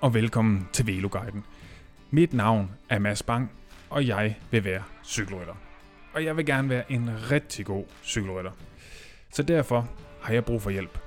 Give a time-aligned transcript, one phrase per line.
[0.00, 1.44] Og velkommen til Veloguiden.
[2.10, 3.50] Mit navn er Mads Bang,
[3.90, 5.54] og jeg vil være cykelrytter.
[6.12, 8.50] Og jeg vil gerne være en rigtig god cykelrytter.
[9.30, 9.88] Så derfor
[10.22, 10.98] har jeg brug for hjælp.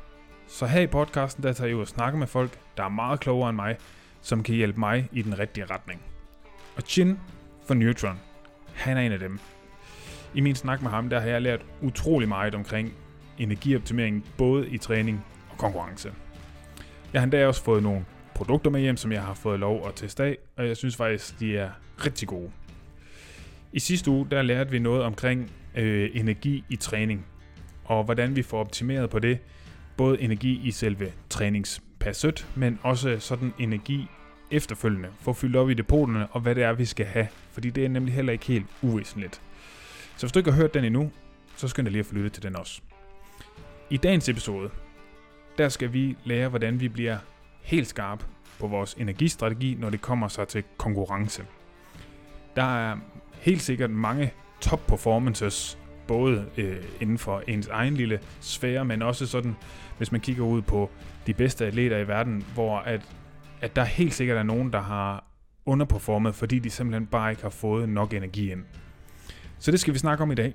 [0.47, 3.19] Så her i podcasten, der tager jeg ud og snakker med folk, der er meget
[3.19, 3.77] klogere end mig,
[4.21, 6.01] som kan hjælpe mig i den rigtige retning.
[6.75, 7.19] Og Chin
[7.67, 8.19] for Neutron,
[8.73, 9.39] han er en af dem.
[10.33, 12.93] I min snak med ham, der har jeg lært utrolig meget omkring
[13.37, 16.13] energioptimering, både i træning og konkurrence.
[17.13, 18.05] Jeg har endda også fået nogle
[18.41, 21.39] produkter med hjem, som jeg har fået lov at teste af, og jeg synes faktisk,
[21.39, 21.69] de er
[22.05, 22.51] rigtig gode.
[23.73, 27.25] I sidste uge, der lærte vi noget omkring øh, energi i træning,
[27.85, 29.39] og hvordan vi får optimeret på det,
[29.97, 34.07] både energi i selve træningspasset, men også sådan energi
[34.51, 37.69] efterfølgende, for at fylde op i depoterne, og hvad det er, vi skal have, fordi
[37.69, 39.41] det er nemlig heller ikke helt uvæsentligt.
[40.17, 41.11] Så hvis du ikke har hørt den endnu,
[41.55, 42.81] så skynd dig lige at få lyttet til den også.
[43.89, 44.69] I dagens episode,
[45.57, 47.17] der skal vi lære, hvordan vi bliver
[47.61, 48.25] helt skarp
[48.59, 51.45] på vores energistrategi, når det kommer sig til konkurrence.
[52.55, 52.97] Der er
[53.31, 59.27] helt sikkert mange top performances, både øh, inden for ens egen lille sfære, men også
[59.27, 59.55] sådan,
[59.97, 60.89] hvis man kigger ud på
[61.27, 63.01] de bedste atleter i verden, hvor at,
[63.61, 65.23] at der helt sikkert er nogen, der har
[65.65, 68.63] underperformet, fordi de simpelthen bare ikke har fået nok energi ind.
[69.59, 70.53] Så det skal vi snakke om i dag.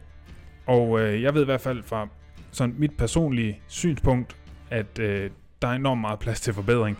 [0.67, 2.09] Og øh, jeg ved i hvert fald fra
[2.51, 4.37] sådan mit personlige synspunkt,
[4.71, 5.31] at øh,
[5.63, 6.99] der er enormt meget plads til forbedring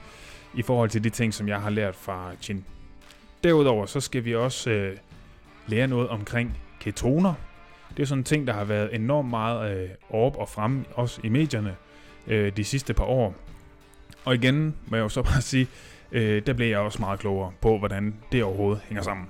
[0.55, 2.65] i forhold til de ting, som jeg har lært fra Chin.
[3.45, 4.97] Derudover så skal vi også øh,
[5.67, 7.35] lære noget omkring ketoner.
[7.97, 11.21] Det er sådan en ting, der har været enormt meget øh, op og frem, også
[11.25, 11.77] i medierne,
[12.27, 13.35] øh, de sidste par år.
[14.25, 15.67] Og igen må jeg jo så bare sige,
[16.13, 19.27] øh, der blev jeg også meget klogere på, hvordan det overhovedet hænger sammen.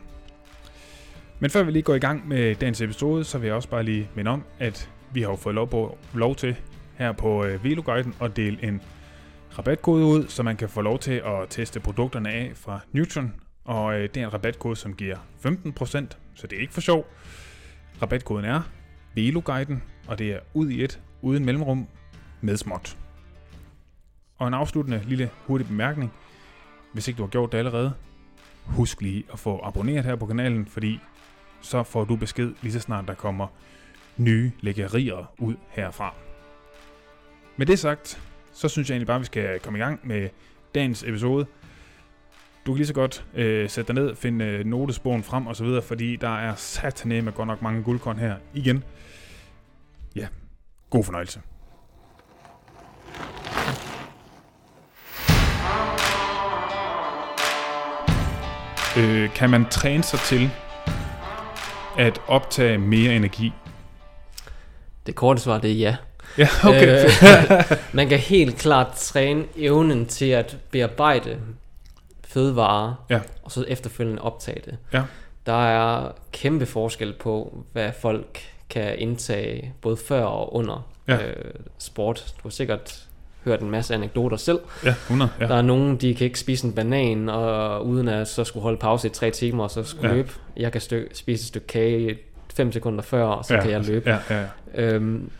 [1.39, 3.83] Men før vi lige går i gang med dagens episode, så vil jeg også bare
[3.83, 6.57] lige minde om, at vi har jo fået lov, på, lov til
[6.95, 8.81] her på øh, Veloguiden at dele en
[9.59, 13.35] rabatkode ud, så man kan få lov til at teste produkterne af fra Neutron.
[13.65, 15.51] Og øh, det er en rabatkode, som giver 15%,
[16.35, 17.07] så det er ikke for sjov.
[18.03, 18.63] Rabatkoden er
[19.15, 21.87] Veloguiden, og det er ud i et, uden mellemrum,
[22.41, 22.97] med småt.
[24.39, 26.13] Og en afsluttende lille hurtig bemærkning.
[26.93, 27.93] Hvis ikke du har gjort det allerede,
[28.65, 31.01] husk lige at få abonneret her på kanalen, fordi
[31.61, 33.47] så får du besked lige så snart der kommer
[34.17, 36.15] nye lækkerier ud herfra.
[37.57, 38.21] Med det sagt,
[38.57, 40.29] så synes jeg egentlig bare, at vi skal komme i gang med
[40.75, 41.47] dagens episode.
[42.67, 45.65] Du kan lige så godt øh, sætte dig ned, finde øh, notesbogen frem og så
[45.65, 48.85] videre, fordi der er sat med godt nok mange guldkorn her igen.
[50.17, 50.27] Ja,
[50.91, 51.41] god fornøjelse.
[58.99, 60.51] Øh, kan man træne sig til
[61.99, 63.53] at optage mere energi?
[65.07, 65.97] Det korte svar det er ja.
[66.39, 67.05] Ja, okay.
[67.05, 71.37] Øh, man kan helt klart træne evnen til at bearbejde
[72.29, 73.21] fødevarer, Ja.
[73.43, 74.77] og så efterfølgende optage det.
[74.93, 75.03] Ja.
[75.47, 81.27] Der er kæmpe forskel på, hvad folk kan indtage, både før og under Ja.
[81.27, 81.35] øh,
[81.79, 82.25] sport.
[82.37, 83.03] Du har sikkert
[83.45, 84.59] hørt en masse anekdoter selv.
[84.85, 85.31] Ja, 100.
[85.41, 85.47] Ja.
[85.47, 88.79] Der er nogen, de kan ikke spise en banan, og uden at så skulle holde
[88.79, 90.15] pause i tre timer, og så skulle Ja.
[90.15, 90.31] løbe.
[90.57, 92.19] Jeg kan stø- spise et stykke kage
[92.55, 94.11] fem sekunder før, og så ja, kan jeg løbe.
[94.11, 94.47] Ja, ja, ja.
[94.83, 95.31] Øhm,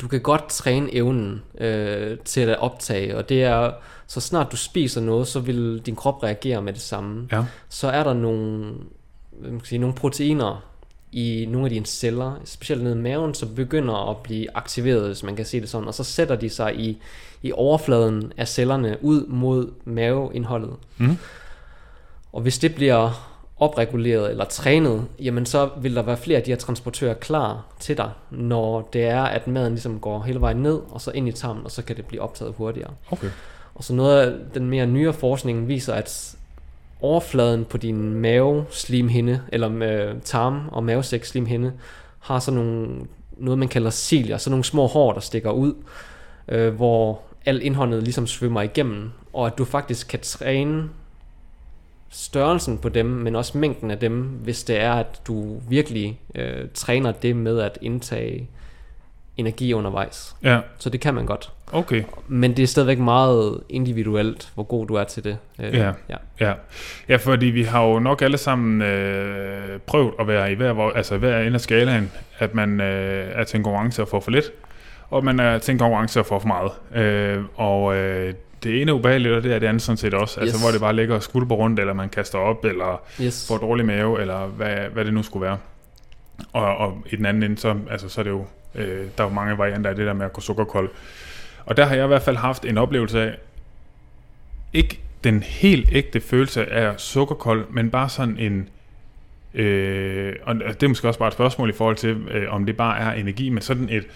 [0.00, 3.72] du kan godt træne evnen øh, til at optage, og det er,
[4.06, 7.28] så snart du spiser noget, så vil din krop reagere med det samme.
[7.32, 7.44] Ja.
[7.68, 8.74] Så er der nogle,
[9.30, 10.64] hvad man kan sige, nogle proteiner
[11.12, 15.22] i nogle af dine celler, specielt nede i maven, som begynder at blive aktiveret, hvis
[15.22, 16.98] man kan sige det sådan, og så sætter de sig i,
[17.42, 20.74] i overfladen af cellerne ud mod maveindholdet.
[20.98, 21.18] Mm.
[22.32, 26.50] Og hvis det bliver opreguleret eller trænet, jamen så vil der være flere af de
[26.50, 30.80] her transportører klar til dig, når det er, at maden ligesom går hele vejen ned,
[30.90, 32.90] og så ind i tarmen, og så kan det blive optaget hurtigere.
[33.10, 33.30] Okay.
[33.74, 36.36] Og så noget af den mere nyere forskning viser, at
[37.00, 41.72] overfladen på din maveslimhinde, eller med tarm- og mavesækslimhinde,
[42.20, 43.06] har sådan nogle,
[43.36, 45.74] noget man kalder cilier, sådan nogle små hår, der stikker ud,
[46.48, 50.88] øh, hvor al indholdet ligesom svømmer igennem, og at du faktisk kan træne
[52.10, 56.64] størrelsen på dem, men også mængden af dem, hvis det er, at du virkelig øh,
[56.74, 58.48] træner det med at indtage
[59.36, 60.36] energi undervejs.
[60.42, 61.52] Ja, Så det kan man godt.
[61.72, 62.02] okay.
[62.28, 65.38] Men det er stadigvæk meget individuelt, hvor god du er til det.
[65.60, 65.92] Øh, Ja.
[66.08, 66.16] ja.
[66.40, 66.52] Ja.
[67.08, 70.90] ja, fordi vi har jo nok alle sammen øh, prøvet at være i hver, hvor-
[70.90, 74.30] altså hver ende af skalaen, at man øh, er til en konkurrence og får for
[74.30, 74.52] lidt,
[75.10, 76.72] og man er til en konkurrence og får for meget.
[77.04, 80.40] Øh, og øh, det ene er ubehageligt, og det er det andet sådan set også.
[80.40, 80.62] Altså Yes.
[80.62, 83.48] hvor det bare ligger og skvulper rundt, eller man kaster op, eller Yes.
[83.48, 85.58] får dårlig mave, eller hvad, hvad det nu skulle være.
[86.52, 88.44] Og, og i den anden ende, så, altså, så er det jo,
[88.74, 90.90] øh, der er jo mange varianter af det der med at gå sukkerkold.
[91.66, 93.34] Og der har jeg i hvert fald haft en oplevelse af,
[94.72, 98.68] ikke den helt ægte følelse af sukkerkold, men bare sådan en...
[99.54, 102.76] Øh, og det er måske også bare et spørgsmål i forhold til, øh, om det
[102.76, 104.06] bare er energi, men sådan et...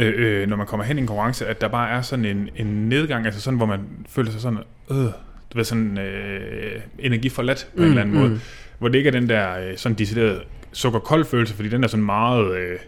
[0.00, 2.48] Øh, øh, når man kommer hen i en konkurrence, at der bare er sådan en,
[2.56, 4.58] en nedgang, altså sådan, hvor man føler sig sådan,
[4.90, 8.20] øh, du ved, sådan øh, energiforladt på mm, en eller anden mm.
[8.20, 8.40] måde,
[8.78, 10.42] hvor det ikke er den der øh, sådan decideret
[10.72, 12.78] sukkerkold følelse, fordi den er sådan meget øh,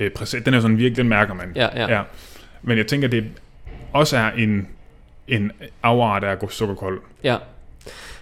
[0.00, 1.52] øh, præsent, den er sådan virkelig, den mærker man.
[1.56, 1.96] Ja, ja.
[1.96, 2.02] ja.
[2.62, 3.24] Men jeg tænker, det
[3.92, 4.68] også er en,
[5.28, 5.52] en
[5.82, 7.00] afart af at gå sukkerkold.
[7.24, 7.36] Ja,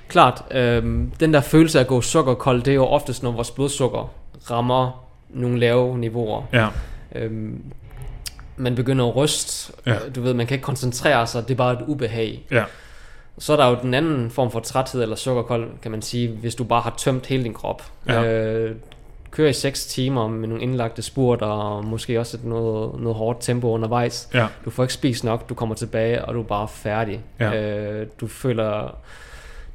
[0.09, 0.43] klart.
[0.51, 4.15] Øhm, den der følelse af at gå sukkerkold, det er jo oftest, når vores blodsukker
[4.51, 6.43] rammer nogle lave niveauer.
[6.53, 6.69] Ja.
[7.15, 7.63] Øhm,
[8.57, 9.73] man begynder at ryste.
[9.87, 9.95] Ja.
[10.15, 11.43] Du ved, man kan ikke koncentrere sig.
[11.49, 12.47] Det er bare et ubehag.
[12.51, 12.65] Ja.
[13.39, 16.55] Så er der jo den anden form for træthed eller sukkerkold, kan man sige, hvis
[16.55, 17.83] du bare har tømt hele din krop.
[18.09, 18.25] Ja.
[18.25, 18.77] Øh,
[19.31, 23.41] kører i 6 timer med nogle indlagte spurter og måske også et noget, noget hårdt
[23.41, 24.29] tempo undervejs.
[24.35, 24.47] Ja.
[24.65, 27.21] Du får ikke spist nok, du kommer tilbage, og du er bare færdig.
[27.41, 27.55] Ja.
[27.55, 28.97] Øh, du føler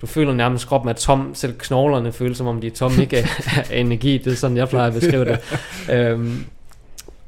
[0.02, 1.36] du føler nærmest, kroppen er tom.
[1.36, 3.18] Selv knoglerne føles, som om de er tomme, ikke
[3.72, 4.18] af energi.
[4.18, 5.40] Det er sådan, jeg plejer at beskrive det.
[5.96, 6.46] øhm,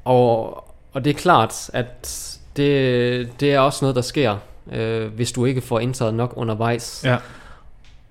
[0.06, 0.64] og,
[1.00, 2.16] og det er klart, at
[2.58, 4.38] det, det er også noget, der sker,
[4.72, 7.02] øh, hvis du ikke får indtaget nok undervejs.
[7.06, 7.18] Ja.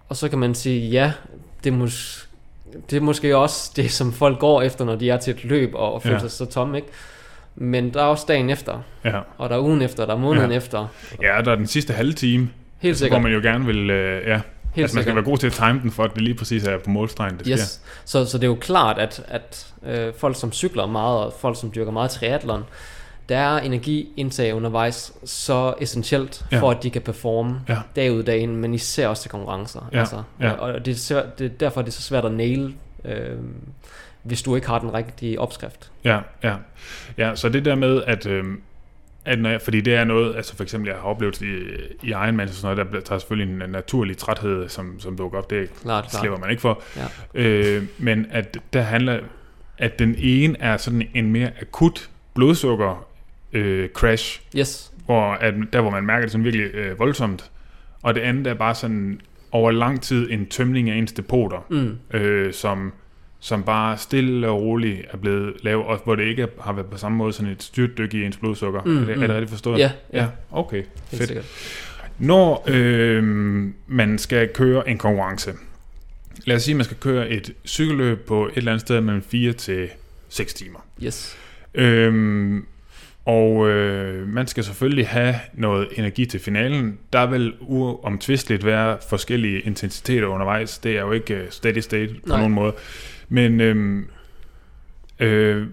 [0.08, 1.12] Og så kan man sige, ja,
[1.64, 2.26] det er, mås-
[2.90, 5.74] det er måske også det, som folk går efter, når de er til et løb
[5.74, 6.20] og, og føler Ja.
[6.20, 6.88] sig så tomme, ikke?
[7.56, 9.20] Men der er også dagen efter, Ja.
[9.38, 10.56] og der er ugen efter, der er måneden Ja.
[10.56, 10.86] efter.
[11.22, 13.22] ja, der er den sidste halve time, Helt hvor sikkert.
[13.22, 13.90] man jo gerne vil...
[13.90, 14.40] Øh, ja,
[14.74, 16.64] Helt altså man skal være god til at time den, for at det lige præcis
[16.64, 17.52] er på målstregen, det sker.
[17.56, 17.80] Yes.
[18.04, 21.60] Så, så det er jo klart, at, at øh, folk, som cykler meget, og folk,
[21.60, 22.64] som dyrker meget triathlon,
[23.28, 26.60] der er energiindtag undervejs så essentielt, Ja.
[26.60, 27.76] for at de kan performe Ja.
[27.96, 29.88] dag ud dag ind, men især også til konkurrencer.
[29.92, 30.50] Ja, Altså, ja.
[30.52, 32.74] Og det er, svært, det er derfor, det er så svært at nail,
[33.04, 33.36] øh,
[34.22, 35.90] hvis du ikke har den rigtige opskrift.
[36.04, 36.54] Ja, ja.
[37.18, 38.60] Ja, så det der med, at, øhm,
[39.24, 41.46] at når jeg, fordi det er noget, altså for eksempel, jeg har oplevet i,
[42.02, 45.38] i Ironman og sådan noget, der bliver- tager selvfølgelig en naturlig træthed, som, som dukker
[45.38, 46.20] op, det Klart, klart.
[46.20, 46.82] slipper man ikke for.
[46.96, 47.06] Ja.
[47.34, 49.20] Øh, men at der handler,
[49.78, 53.06] at den ene er sådan en mere akut blodsukker
[53.52, 54.92] øh, crash, Yes.
[55.04, 57.50] hvor at, der hvor man mærker det sådan virkelig øh, voldsomt,
[58.02, 59.20] og det andet er bare sådan
[59.52, 61.98] over lang tid en tømning af ens depoter, Mm.
[62.18, 62.92] øh, som,
[63.40, 66.98] som bare stille og roligt er blevet lavet, og hvor det ikke har været på
[66.98, 68.82] samme måde sådan et styrtdyk i ens blodsukker.
[68.84, 69.20] Mm, er, det, er mm.
[69.20, 69.78] det rigtigt forstået?
[69.78, 70.22] Ja, ja.
[70.22, 70.28] ja.
[70.50, 71.26] Okay, fedt.
[71.26, 71.44] sikkert.
[72.18, 73.24] Når øh,
[73.86, 75.52] man skal køre en konkurrence,
[76.44, 79.22] lad os sige, at man skal køre et cykelløb på et eller andet sted mellem
[79.22, 79.88] 4 til
[80.28, 80.78] 6 timer.
[81.02, 81.36] Yes.
[81.74, 82.66] Øhm,
[83.24, 86.98] og øh, man skal selvfølgelig have noget energi til finalen.
[87.12, 90.78] Der vil uomtvisteligt være forskellige intensiteter undervejs.
[90.78, 92.38] Det er jo ikke øh, steady state på Nej.
[92.38, 92.72] nogen måde.
[93.28, 94.06] Men øhm,
[95.18, 95.66] øh,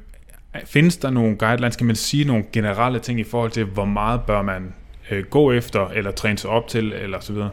[0.65, 4.21] findes der nogle guidelines, kan man sige nogle generelle ting i forhold til, hvor meget
[4.21, 4.73] bør man
[5.11, 7.49] øh, gå efter, eller træne sig op til, eller så videre?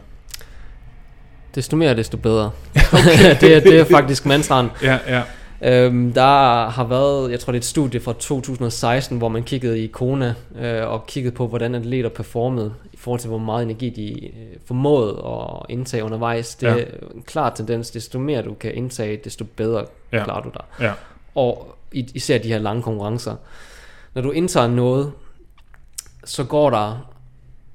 [1.55, 2.51] Desto mere, desto bedre.
[3.41, 4.69] det, er, det er faktisk mantraen.
[4.83, 5.21] Ja, ja,
[5.65, 9.83] Øhm, der har været, jeg tror det er et studie fra 2016, hvor man kiggede
[9.83, 13.89] i Kona øh, og kiggede på, hvordan atleter performede i forhold til, hvor meget energi
[13.89, 14.31] de øh,
[14.65, 16.55] formåede at indtage undervejs.
[16.55, 16.73] Det Ja.
[16.73, 20.23] er en klar tendens, desto mere du kan indtage, desto bedre Ja.
[20.23, 20.63] klarer du dig.
[20.79, 20.91] ja,
[21.35, 23.35] Og især de her lange konkurrencer.
[24.13, 25.11] Når du indtager noget,
[26.25, 27.12] så går der,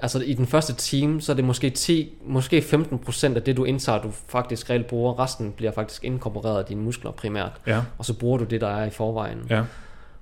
[0.00, 3.64] altså i den første time, så er det måske 10, måske 15% af det du
[3.64, 5.18] indtager, du faktisk reelt bruger.
[5.18, 7.52] Resten bliver faktisk inkorporeret af dine muskler primært.
[7.66, 9.38] ja, Og så bruger du det, der er i forvejen.
[9.50, 9.62] ja,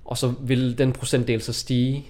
[0.05, 2.05] Og så vil den procentdel så stige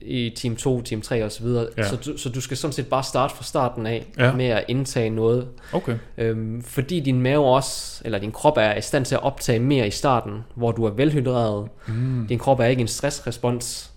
[0.00, 1.46] i team 2, team 3 osv.
[1.76, 1.88] Ja.
[1.88, 4.32] Så, du, så du skal sådan set bare starte fra starten af ja.
[4.32, 5.48] med at indtage noget.
[5.72, 9.58] okay, Øhm, fordi din mave også, eller din krop er i stand til at optage
[9.58, 11.68] mere i starten, hvor du er velhydreret.
[11.88, 12.26] mm.
[12.28, 13.91] Din krop er ikke en stressrespons.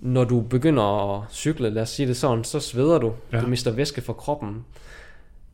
[0.00, 3.12] Når du begynder at cykle, lad os sige det sådan, så sveder du.
[3.32, 3.40] Ja.
[3.40, 4.64] Du mister væske fra kroppen.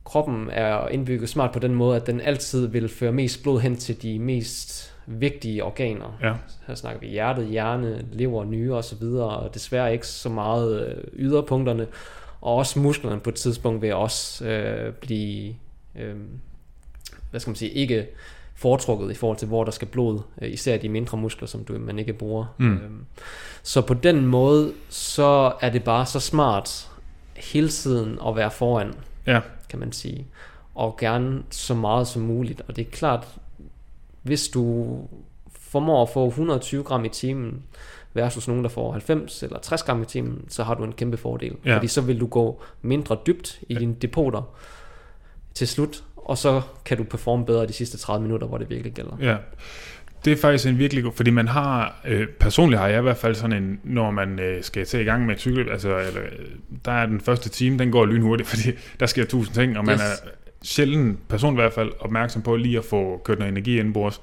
[0.04, 3.76] Kroppen er indbygget smart på den måde, at den altid vil føre mest blod hen
[3.76, 6.18] til de mest vigtige organer.
[6.22, 6.34] ja,
[6.66, 9.02] Her snakker vi hjertet, hjerne, lever, nyre osv.
[9.02, 11.86] Og desværre ikke så meget øh, yderpunkterne.
[12.40, 15.54] Og også musklerne på et tidspunkt vil også øh, blive,
[15.98, 16.14] øh,
[17.30, 18.06] hvad skal man sige, ikke
[18.56, 20.20] foretrukket i forhold til, hvor der skal blod.
[20.42, 22.46] Øh, især de mindre muskler, som du, man ikke bruger.
[22.58, 22.74] Mm.
[22.74, 22.90] Øh,
[23.62, 26.90] så på den måde, så er det bare så smart
[27.34, 28.94] hele tiden at være foran
[29.26, 30.26] ja, kan man sige.
[30.74, 32.62] Og gerne så meget som muligt.
[32.68, 33.26] Og det er klart,
[34.22, 34.98] hvis du
[35.50, 37.62] formår at få 120 gram i timen,
[38.16, 41.16] versus nogen, der får 90 eller 60 gram i timen, så har du en kæmpe
[41.16, 41.56] fordel.
[41.64, 41.76] Ja.
[41.76, 44.42] Fordi så vil du gå mindre dybt i dine depoter
[45.54, 48.92] til slut, og så kan du performe bedre de sidste 30 minutter, hvor det virkelig
[48.92, 49.16] gælder.
[49.20, 49.36] ja.
[50.24, 53.16] Det er faktisk en virkelig god, fordi man har, øh, personligt har jeg i hvert
[53.16, 56.22] fald sådan en, når man øh, skal til i gang med et cykel, altså eller,
[56.22, 56.28] øh,
[56.84, 59.94] der er den første time, den går lynhurtigt, fordi der sker tusind ting, og man
[59.94, 60.00] Yes.
[60.00, 60.28] er
[60.62, 64.20] sjældent, personligt i hvert fald, opmærksom på lige at få kørt noget energi indenbords.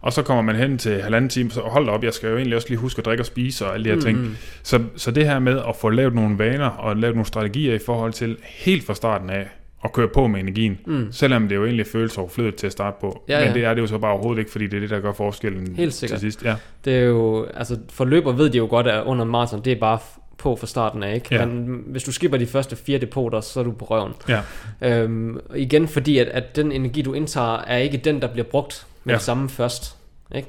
[0.00, 2.56] Og så kommer man hen til halvanden time, så hold op, jeg skal jo egentlig
[2.56, 4.02] også lige huske at drikke og spise og alle de her mm.
[4.02, 4.36] ting.
[4.62, 7.78] Så, så det her med at få lavet nogle vaner og lavet nogle strategier i
[7.86, 9.48] forhold til helt fra starten af
[9.84, 11.12] at køre på med energien, Mm.
[11.12, 13.22] selvom det jo egentlig føles overflødigt til at starte på.
[13.28, 13.54] Ja, men ja.
[13.54, 15.76] det er det jo så bare overhovedet ikke, fordi det er det, der gør forskellen
[15.76, 16.20] Helt sikkert.
[16.20, 16.44] til sidst.
[16.44, 16.54] Ja.
[16.84, 19.80] Det er jo, altså for løber ved de jo godt, at under maraton, det er
[19.80, 19.98] bare
[20.38, 21.34] på fra starten af, ikke?
[21.34, 21.46] Ja.
[21.46, 24.12] Men hvis du skipper de første fire depoter, så er du på røven.
[24.28, 24.40] Ja.
[24.82, 28.86] Øhm, igen fordi, at, at den energi, du indtager, er ikke den, der bliver brugt
[29.04, 29.16] med Ja.
[29.16, 29.96] det samme først.
[30.36, 30.48] Ikke?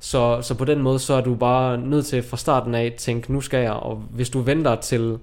[0.00, 2.94] Så, så på den måde, så er du bare nødt til fra starten af at
[2.94, 5.18] tænke, nu skal jeg, og hvis du venter til,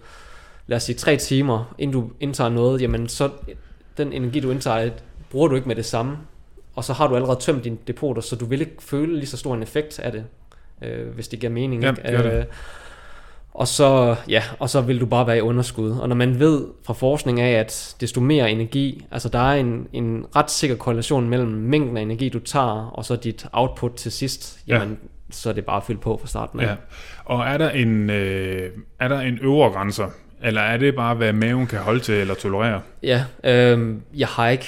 [0.67, 3.29] lad os sige, tre timer, inden du indtager noget, jamen så
[3.97, 4.89] den energi, du indtager,
[5.31, 6.17] bruger du ikke med det samme,
[6.75, 9.37] og så har du allerede tømt dine depoter, så du vil ikke føle lige så
[9.37, 10.23] stor en effekt af det,
[10.81, 11.83] øh, hvis det giver mening.
[11.83, 12.31] Ja, ikke?
[12.31, 12.45] Øh,
[13.53, 15.91] og så, ja, og så vil du bare være i underskud.
[15.91, 19.87] Og når man ved fra forskning af, at desto mere energi, altså der er en,
[19.93, 24.11] en ret sikker korrelation mellem mængden af energi, du tager, og så dit output til
[24.11, 24.79] sidst, Ja.
[24.79, 24.97] jamen,
[25.31, 26.65] så er det bare fyldt på fra starten af.
[26.67, 26.75] ja.
[27.25, 30.07] Og er der en, øh, er der en øvre grænser,
[30.43, 32.81] eller er det bare, hvad maven kan holde til eller tolerere?
[33.03, 34.65] Ja, øh, jeg har ikke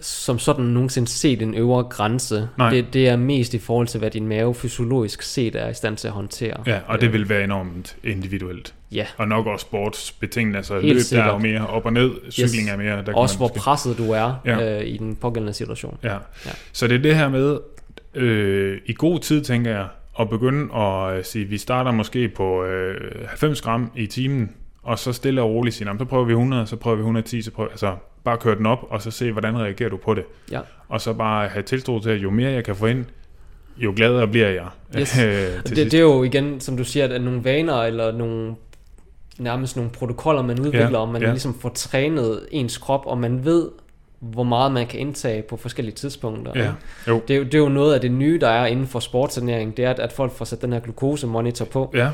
[0.00, 2.48] som sådan nogensinde set en øvre grænse.
[2.58, 2.70] Nej.
[2.70, 5.96] Det, det er mest i forhold til, hvad din mave fysiologisk set er i stand
[5.96, 6.62] til at håndtere.
[6.66, 8.74] Ja, og det vil være enormt individuelt.
[8.92, 11.42] Ja, Og nok også sportsbetinget, altså Helt løb der er sikkert.
[11.42, 13.04] mere op og ned, cykling er mere...
[13.06, 14.78] Der også hvor måske- presset du er Ja.
[14.80, 15.98] øh, i den pågældende situation.
[16.02, 16.08] Ja.
[16.12, 16.18] Ja.
[16.46, 16.50] ja.
[16.72, 17.58] Så det er det her med,
[18.14, 19.86] øh, i god tid, tænker jeg,
[20.20, 24.50] at begynde at øh, sige, vi starter måske på øh, 90 gram i timen,
[24.86, 27.00] og så stille og roligt sige, "Nå, men så prøver vi 100, så prøver vi
[27.00, 30.14] 110, så prøver, altså bare køre den op, og så se, hvordan reagerer du på
[30.14, 30.24] det.
[30.52, 30.60] Ja.
[30.88, 33.04] Og så bare have tiltro til, at jo mere jeg kan få ind,
[33.78, 34.66] jo gladere bliver jeg.
[34.98, 35.10] Yes.
[35.18, 35.92] Det, sidst.
[35.92, 38.54] det er jo igen, som du siger, at nogle vaner eller nogle
[39.38, 41.30] nærmest nogle protokoller, man udvikler, Ja, og man ja.
[41.30, 43.68] ligesom får trænet ens krop, og man ved,
[44.20, 46.52] hvor meget man kan indtage på forskellige tidspunkter.
[46.54, 46.70] Ja,
[47.08, 47.20] jo.
[47.28, 49.76] Det, er, jo- det er jo noget af det nye, der er inden for sportsernæring,
[49.76, 52.10] det er, at, at folk får sat den her glukosemonitor på, Ja,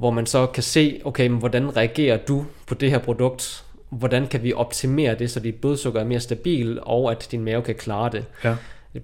[0.00, 3.64] hvor man så kan se, okay, men hvordan reagerer du på det her produkt?
[3.90, 7.62] Hvordan kan vi optimere det, så dit blodsukker er mere stabil, og at din mave
[7.62, 8.24] kan klare det?
[8.44, 8.54] ja,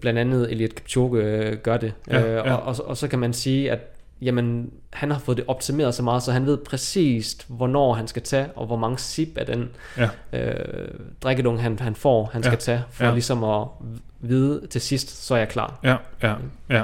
[0.01, 1.93] Blandt andet Eliot Kipchoge øh, gør det.
[2.11, 2.55] Ja, øh, ja.
[2.55, 3.79] Og, og, og så kan man sige, at
[4.23, 8.23] jamen, han har fået det optimeret så meget, så han ved præcist, hvornår han skal
[8.23, 10.89] tage, og hvor mange sip af den ja, øh,
[11.23, 13.13] drikkedung, han, han får, han Ja, skal tage, for ja.
[13.13, 13.67] ligesom at
[14.21, 15.79] vide til sidst, så er jeg klar.
[15.85, 16.35] ja, ja,
[16.71, 16.83] ja.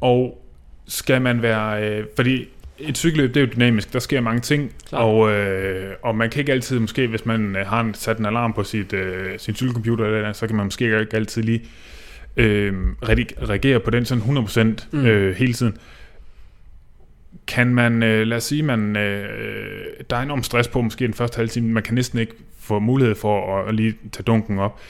[0.00, 0.42] Og
[0.86, 2.48] skal man være, øh, fordi
[2.80, 6.40] et cykelløb, det er jo dynamisk, der sker mange ting, og, øh, og man kan
[6.40, 9.54] ikke altid, måske hvis man øh, har en, sat en alarm på sit, øh, sin
[9.54, 11.62] cykelcomputer, eller, andet, så kan man måske ikke altid lige
[12.36, 12.74] øh,
[13.48, 15.06] reagere på den sådan 100% Mm.
[15.06, 15.76] øh, hele tiden.
[17.46, 21.14] Kan man, øh, lad os sige, man, øh, der er enorm stress på måske den
[21.14, 24.58] første halve time, man kan næsten ikke få mulighed for at, at lige tage dunken
[24.58, 24.80] op.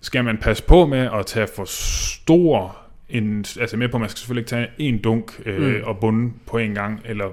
[0.00, 4.10] Skal man passe på med at tage for stor en, altså med på, at man
[4.10, 5.82] skal selvfølgelig ikke tage en dunk øh, Mm.
[5.84, 7.24] og bunde på en gang, eller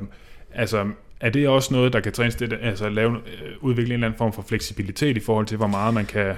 [0.53, 0.85] altså
[1.19, 4.17] er det også noget, der kan trænes det, altså lave, øh, udvikle en eller anden
[4.17, 6.35] form for fleksibilitet i forhold til, hvor meget man kan...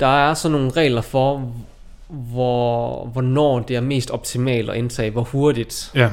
[0.00, 1.54] Der er så nogle regler for,
[2.08, 5.90] hvor, hvornår det er mest optimalt at indtage, hvor hurtigt.
[5.94, 6.10] Ja,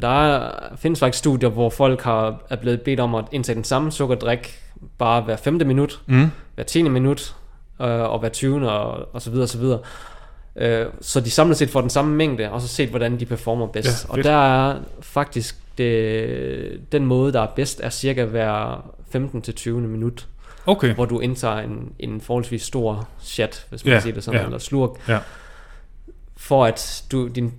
[0.00, 3.64] Der er, findes faktisk studier, hvor folk har, er blevet bedt om at indtage den
[3.64, 4.58] samme sukkerdrik
[4.98, 6.26] bare hver femte minut, mm.
[6.54, 6.82] hver 10.
[6.82, 7.34] minut
[7.80, 8.70] øh, og hver 20.
[8.70, 9.78] Og, og så videre og så videre.
[10.56, 13.66] Øh, så de samlet set får den samme mængde, og så set, hvordan de performer
[13.66, 14.06] bedst.
[14.08, 19.42] Ja, og der er faktisk det, den måde, der er bedst, er cirka hver 15
[19.42, 19.80] til 20.
[19.80, 20.26] minut,
[20.66, 20.94] Okay.
[20.94, 24.40] hvor du indtager en, en forholdsvis stor chat, hvis man Ja, kan sige det sådan,
[24.40, 24.44] ja.
[24.46, 25.18] eller slurk, Ja.
[26.36, 27.52] for at du, din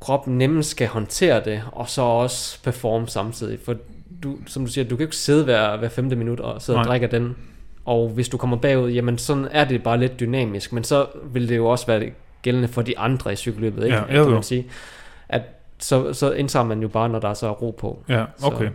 [0.00, 3.58] krop nemmest skal håndtere det, og så også performe samtidig.
[3.64, 3.74] For
[4.22, 6.78] du, som du siger, du kan jo ikke sidde hver, hver femte minut og sidde
[6.78, 6.90] og Nej.
[6.92, 7.36] drikke af den.
[7.84, 10.72] Og hvis du kommer bagud, jamen sådan er det bare lidt dynamisk.
[10.72, 12.10] Men så vil det jo også være
[12.42, 13.96] gældende for de andre i cykelløbet, ikke?
[13.96, 14.30] Ja, jo, kan jo.
[14.30, 14.66] man sige.
[15.28, 15.42] At
[15.78, 18.04] så, så indtager man jo bare, når der er så ro på.
[18.08, 18.70] Ja, okay.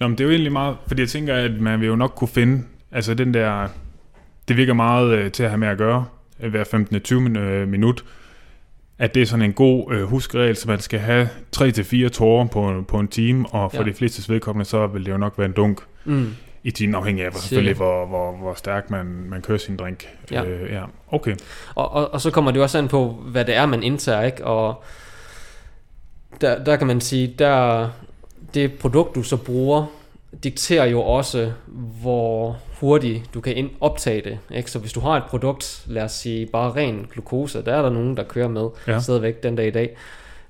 [0.00, 2.12] Nå, men det er jo egentlig meget, fordi jeg tænker, at man vil jo nok
[2.16, 3.68] kunne finde, altså den der,
[4.48, 6.04] det virker meget øh, til at have med at gøre,
[6.40, 6.64] øh, hver
[7.14, 8.04] 15-20 min, øh, minut,
[8.98, 12.84] at det er sådan en god øh, huskeregel, så man skal have 3-4 tårer på,
[12.88, 13.88] på en time, og for ja.
[13.88, 16.34] de fleste vedkommende, så vil det jo nok være en dunk Mm.
[16.64, 20.08] I timen, afhængig af hvor, selvfølgelig, hvor, hvor, hvor stærk man, man kører sin drink.
[20.30, 20.44] Ja.
[20.44, 20.82] Øh, ja.
[21.10, 21.36] Okay.
[21.74, 24.44] Og, og, og så kommer det også an på, hvad det er, man indtager, ikke?
[24.44, 24.82] Og
[26.40, 27.88] der, der kan man sige, der
[28.54, 29.86] det produkt, du så bruger,
[30.44, 31.52] dikterer jo også,
[32.02, 34.38] hvor hurtigt du kan ind- optage det.
[34.50, 34.70] Ikke?
[34.70, 37.90] Så hvis du har et produkt, lad os sige bare ren glukose, der er der
[37.90, 39.00] nogen, der kører med ja.
[39.00, 39.96] stadigvæk den dag i dag,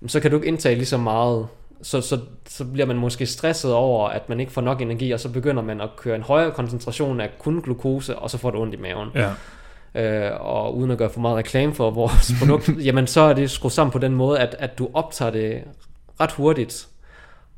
[0.06, 1.46] så kan du ikke indtage lige så meget.
[1.82, 5.20] Så, så, så bliver man måske stresset over, at man ikke får nok energi, og
[5.20, 8.62] så begynder man at køre en højere koncentration af kun glukose, og så får du
[8.62, 9.08] ondt i maven.
[9.14, 9.30] Ja,
[9.94, 13.50] Øh, og uden at gøre for meget reklame for vores produkt, jamen så er det
[13.50, 15.64] skruet sammen på den måde, at, at du optager det
[16.20, 16.88] ret hurtigt,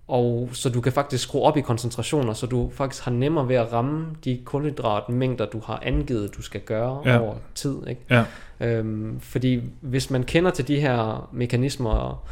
[0.08, 3.56] og så du kan faktisk skrue op i koncentrationer, så du faktisk har nemmere ved
[3.56, 7.18] at ramme de kulhydratmængder, du har angivet, du skal gøre ja.
[7.18, 7.76] over tid.
[7.88, 8.00] Ikke?
[8.10, 8.24] ja,
[8.60, 12.24] Øhm, fordi hvis man kender til de her mekanismer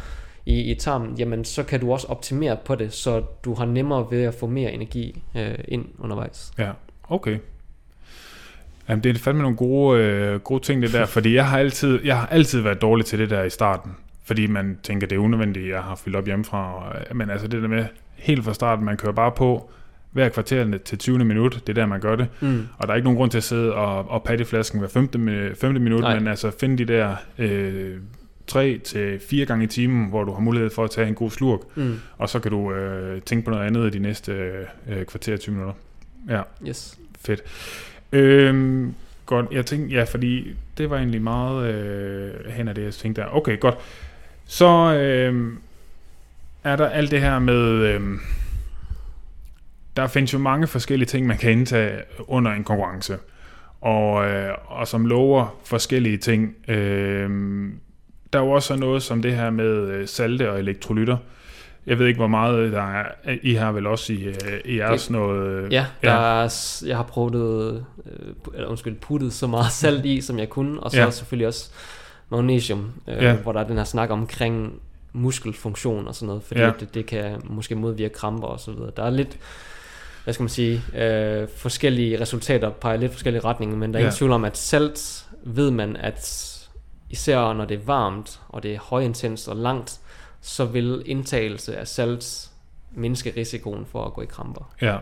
[0.46, 4.06] i, i tarmen, jamen så kan du også optimere på det, så du har nemmere
[4.11, 6.52] ved at få mere energi øh, ind undervejs.
[6.58, 6.70] ja.
[7.08, 7.38] Okay.
[8.88, 12.00] Jamen, det er fandme nogle gode, øh, gode ting, det der, fordi jeg har, altid,
[12.04, 13.90] jeg har altid været dårlig til det der i starten,
[14.25, 17.49] fordi man tænker, det er unødvendigt, jeg har fyldt op hjemmefra, og, øh, men altså
[17.49, 17.84] det der med,
[18.16, 19.70] helt fra starten, man kører bare på,
[20.12, 21.18] hver kvarter til 20.
[21.25, 22.68] minut, det er der, man gør det, Mm.
[22.78, 25.18] og der er ikke nogen grund til at sidde og, og patte flasken hver femte,
[25.18, 26.18] mi- femte minut, Nej.
[26.18, 27.96] men altså finde de der øh,
[28.46, 31.30] tre til fire gange i timen, hvor du har mulighed for at tage en god
[31.30, 31.94] slurk, Mm.
[32.18, 34.32] og så kan du øh, tænke på noget andet de næste
[34.88, 35.75] øh, kvarter 20 minutter.
[36.28, 36.99] Ja, Yes.
[37.20, 37.42] fedt.
[38.12, 38.94] Øhm,
[39.26, 43.22] godt, jeg tænkte, ja, fordi det var egentlig meget øh, hen af det, jeg tænkte
[43.22, 43.26] der.
[43.37, 43.75] Okay, godt.
[44.46, 45.52] Så øh,
[46.64, 48.00] er der alt det her med, øh,
[49.96, 53.16] der findes jo mange forskellige ting, man kan indtage under en konkurrence,
[53.80, 56.54] og, øh, og som lover forskellige ting.
[56.68, 57.30] Øh,
[58.32, 61.16] der er jo også noget som det her med øh, salte og elektrolytter.
[61.86, 63.04] Jeg ved ikke, hvor meget der er.
[63.42, 64.34] I har vel også i, øh,
[64.64, 65.72] i jeres noget...
[65.72, 66.44] Ja, der ja.
[66.44, 68.12] Er, jeg har prøvet, øh,
[68.54, 71.10] eller undskyld, puttet så meget salt i, som jeg kunne, og så Ja.
[71.10, 71.70] selvfølgelig også
[72.30, 73.34] magnesium, øh, Ja.
[73.34, 74.72] hvor der er den her snak omkring
[75.12, 76.70] muskelfunktion og sådan noget, fordi ja.
[76.80, 78.90] det, det kan måske modvirke kramper og så videre.
[78.96, 79.38] Der er lidt,
[80.24, 84.06] hvad skal man sige, øh, forskellige resultater peger lidt forskellige retninger, men der er Ja.
[84.08, 86.49] ingen tvivl om, at salt ved man, at
[87.12, 89.98] især når det er varmt, og det er højintens og langt,
[90.40, 92.48] så vil indtagelse af salt
[92.94, 94.72] mindske risikoen for at gå i kramper.
[94.82, 94.96] Ja,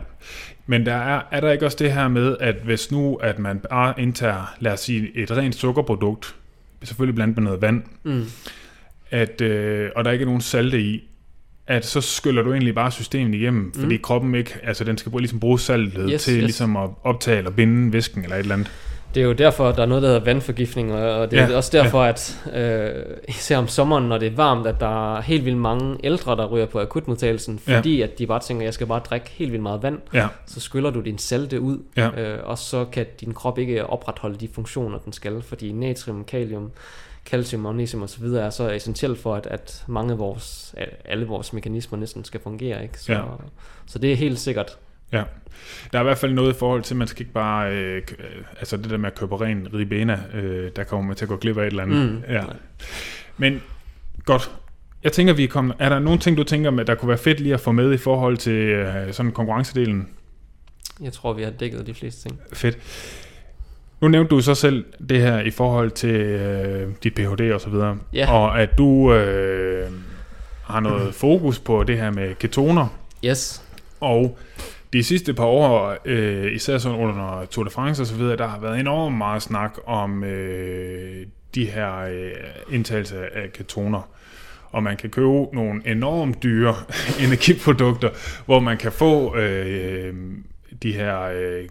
[0.65, 3.59] men der er, er der ikke også det her med, at hvis nu, at man
[3.69, 6.35] bare indtager, lad os sige, et rent sukkerprodukt,
[6.83, 8.25] selvfølgelig blandt med noget vand, Mm.
[9.11, 11.03] at, øh, og der ikke er nogen salte i,
[11.67, 14.01] at så skyller du egentlig bare systemet igennem, fordi Mm.
[14.01, 16.41] kroppen ikke, altså den skal ligesom bruge saltet Yes, til yes.
[16.43, 18.71] ligesom at optage eller binde væsken eller et eller andet.
[19.15, 21.77] Det er jo derfor, der er noget, der hedder vandforgiftning, og det er Ja, også
[21.77, 22.09] derfor, ja.
[22.09, 25.97] at øh, især om sommeren, når det er varmt, at der er helt vildt mange
[26.03, 28.03] ældre, der ryger på akutmodtagelsen, fordi ja.
[28.03, 30.89] at de bare tænker, jeg skal bare drikke helt vildt meget vand, Ja, så skyller
[30.89, 32.09] du din salte ud, Ja.
[32.21, 36.71] øh, og så kan din krop ikke opretholde de funktioner, den skal, fordi natrium, kalium,
[37.25, 38.23] calcium, magnesium osv.
[38.25, 42.83] er så essentielt for, at, at mange af vores, alle vores mekanismer næsten skal fungere.
[42.83, 42.99] Ikke?
[42.99, 43.21] Så, Ja.
[43.85, 44.77] så det er helt sikkert.
[45.11, 45.23] Ja.
[45.93, 48.01] Der er i hvert fald noget i forhold til, at man skal ikke bare, øh,
[48.19, 48.25] øh,
[48.59, 51.35] altså det der med at købe ren ribena, øh, der kommer man til at gå
[51.37, 52.11] glip af et eller andet.
[52.11, 52.23] Mm.
[52.29, 52.43] Ja.
[53.37, 53.61] Men
[54.25, 54.51] godt.
[55.03, 55.75] Jeg tænker, vi er kommet...
[55.79, 57.93] Er der nogle ting, du tænker, med, der kunne være fedt lige at få med
[57.93, 60.07] i forhold til øh, sådan konkurrencedelen?
[61.01, 62.39] Jeg tror, vi har dækket de fleste ting.
[62.53, 62.77] Fedt.
[64.01, 67.51] Nu nævnte du så selv det her i forhold til øh, dit Ph.D.
[67.53, 67.97] og så videre.
[68.13, 68.31] Ja.
[68.31, 69.91] Og at du øh,
[70.63, 72.87] har noget fokus på det her med ketoner.
[73.25, 73.63] Yes.
[73.99, 74.37] Og
[74.93, 78.47] de sidste par år, øh, især sådan under Tour de France og så videre, der
[78.47, 81.25] har været enormt meget snak om øh,
[81.55, 82.31] de her øh,
[82.71, 84.09] indtagelser af ketoner.
[84.69, 86.75] Og man kan købe nogle enormt dyre
[87.25, 88.09] energiprodukter,
[88.45, 90.13] hvor man kan få øh,
[90.83, 91.69] de her, øh,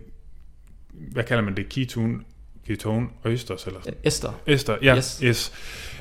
[1.13, 2.19] hvad kalder man det, ketone,
[2.67, 4.41] ketone østers eller sådan Esther.
[4.47, 5.21] Ester, ja, Yes.
[5.25, 5.53] yes.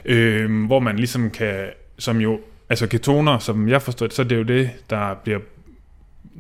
[0.05, 4.25] Øhm, hvor man ligesom kan, som jo, altså ketoner, som jeg forstår det, så er
[4.25, 5.39] det jo det, der bliver,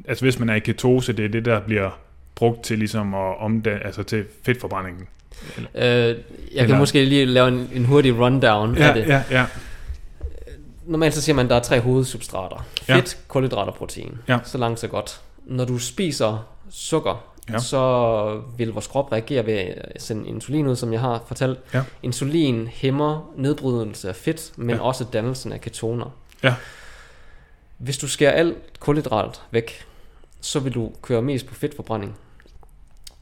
[0.07, 1.89] altså hvis man er i ketose, det er det, der bliver
[2.35, 5.07] brugt til ligesom at omdanne, altså til fedtforbrændingen.
[5.57, 6.15] Øh, jeg
[6.51, 9.07] Eller- kan måske lige lave en, en hurtig rundown af det.
[9.07, 9.45] ja, ja,
[10.85, 12.65] Normalt så siger man, at der er tre hovedsubstrater.
[12.89, 12.95] Ja.
[12.95, 14.17] Fedt, kulhydrat og protein.
[14.27, 14.37] Ja.
[14.43, 15.21] Så langt så godt.
[15.45, 17.53] Når du spiser sukker, Ja.
[17.53, 17.59] ja.
[17.59, 21.59] så vil vores krop reagere ved at sende insulin ud, som jeg har fortalt.
[21.73, 21.83] Ja.
[22.03, 24.81] Insulin hæmmer nedbrydelse af fedt, men Ja.
[24.81, 26.15] også dannelsen af ketoner.
[26.43, 26.53] Ja.
[27.77, 29.85] Hvis du skærer alt kulhydrat væk,
[30.41, 32.15] så vil du køre mest på fedtforbrænding.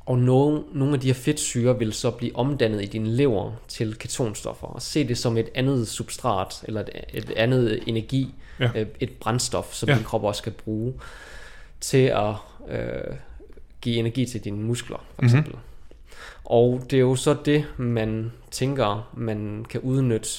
[0.05, 3.95] Og nogle, nogle af de her fedtsyre vil så blive omdannet i din lever til
[3.97, 4.67] ketonstoffer.
[4.67, 8.69] Og se det som et andet substrat, eller et, et andet energi, Ja.
[8.75, 9.95] øh, et brændstof, som Ja.
[9.95, 10.93] din krop også skal bruge
[11.79, 12.33] til at
[12.69, 13.15] øh,
[13.81, 15.25] give energi til dine muskler, for Mhm.
[15.25, 15.53] eksempel.
[16.45, 20.29] Og det er jo så det, man tænker, man kan udnytte,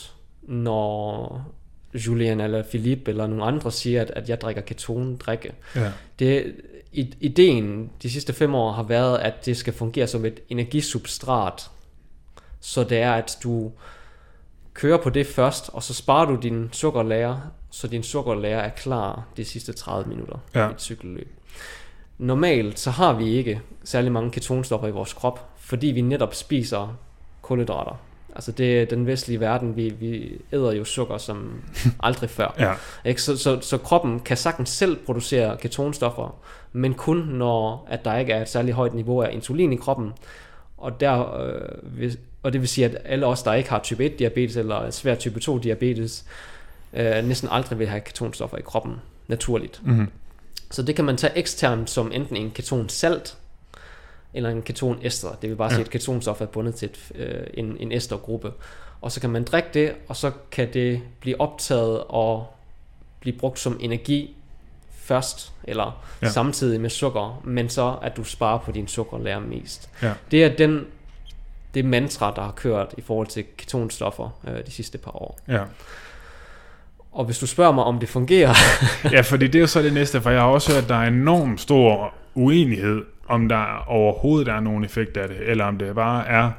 [0.42, 1.44] når
[1.94, 5.52] Julian eller Philippe eller nogle andre siger, at, at jeg drikker ketondrikke.
[5.76, 6.54] ja, Det,
[7.20, 11.70] ideen de sidste fem år har været, at det skal fungere som et energisubstrat.
[12.60, 13.72] Så det er, at du
[14.74, 17.38] kører på det først, og så sparer du din sukkerlager,
[17.70, 20.68] så din sukkerlager er klar de sidste 30 minutter Ja.
[20.68, 21.28] i et cykelløb.
[22.18, 26.98] Normalt så har vi ikke særlig mange ketonstoffer i vores krop, fordi vi netop spiser
[27.42, 28.00] kulhydrater.
[28.34, 31.62] Altså det den vestlige verden, vi, vi æder jo sukker som
[32.00, 32.54] aldrig før.
[32.58, 32.72] Ja,
[33.04, 33.22] Ikke?
[33.22, 36.36] Så, så, så kroppen kan sagtens selv producere ketonstoffer,
[36.72, 40.12] men kun når at der ikke er et særligt højt niveau af insulin i kroppen.
[40.76, 41.40] Og, der,
[41.98, 42.12] øh,
[42.42, 45.14] og det vil sige, at alle os, der ikke har type 1 diabetes eller svær
[45.14, 46.24] type 2 diabetes,
[46.92, 48.94] øh, næsten aldrig vil have ketonstoffer i kroppen
[49.28, 49.80] naturligt.
[49.84, 50.08] mm-hmm.
[50.70, 53.36] Så det kan man tage eksternt som enten en ketonsalt
[54.34, 55.28] eller en ketonester.
[55.42, 58.52] Det vil bare sige, at ketonstof er bundet til et, øh, en, en estergruppe.
[59.00, 62.46] Og så kan man drikke det, og så kan det blive optaget og
[63.20, 64.36] blive brugt som energi
[64.92, 66.28] først, eller Ja.
[66.28, 69.90] samtidig med sukker, men så at du sparer på din sukkerlære mest.
[70.02, 70.12] Ja.
[70.30, 70.86] Det er den,
[71.74, 75.38] det mantra, der har kørt i forhold til ketonstoffer øh, de sidste par år.
[75.48, 75.62] ja.
[77.12, 78.54] Og hvis du spørger mig, om det fungerer,
[79.12, 80.94] Ja, fordi det er jo så det næste, for jeg har også hørt, at der
[80.94, 85.94] er enormt stor uenighed, om der overhovedet er nogen effekt af det, eller om det
[85.94, 86.50] bare er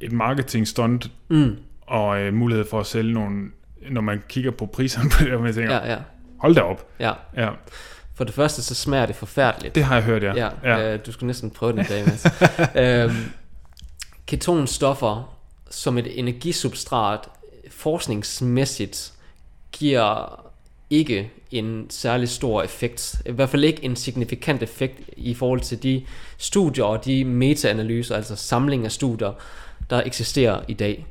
[0.00, 3.50] et marketing stunt mm, og øh, mulighed for at sælge nogle,
[3.90, 5.92] når man kigger på priserne på det, og man tænker, ja.
[5.92, 5.98] ja,
[6.38, 6.86] hold da op.
[7.00, 7.12] ja.
[7.36, 7.48] Ja,
[8.14, 9.74] For det første, så smager det forfærdeligt.
[9.74, 10.22] det har jeg hørt.
[10.22, 10.50] Ja, ja.
[10.62, 10.94] ja.
[10.94, 12.26] Øh, du skulle næsten prøve den i dag, Mads.
[13.14, 13.30] øhm,
[14.26, 15.36] ketonstoffer
[15.70, 17.20] som et energisubstrat
[17.70, 19.12] forskningsmæssigt
[19.72, 20.40] giver
[20.90, 23.22] ikke en særlig stor effekt.
[23.26, 26.04] I hvert fald ikke en signifikant effekt i forhold til de
[26.38, 29.32] studier og de metaanalyser, altså samling af studier,
[29.90, 31.06] der eksisterer i dag.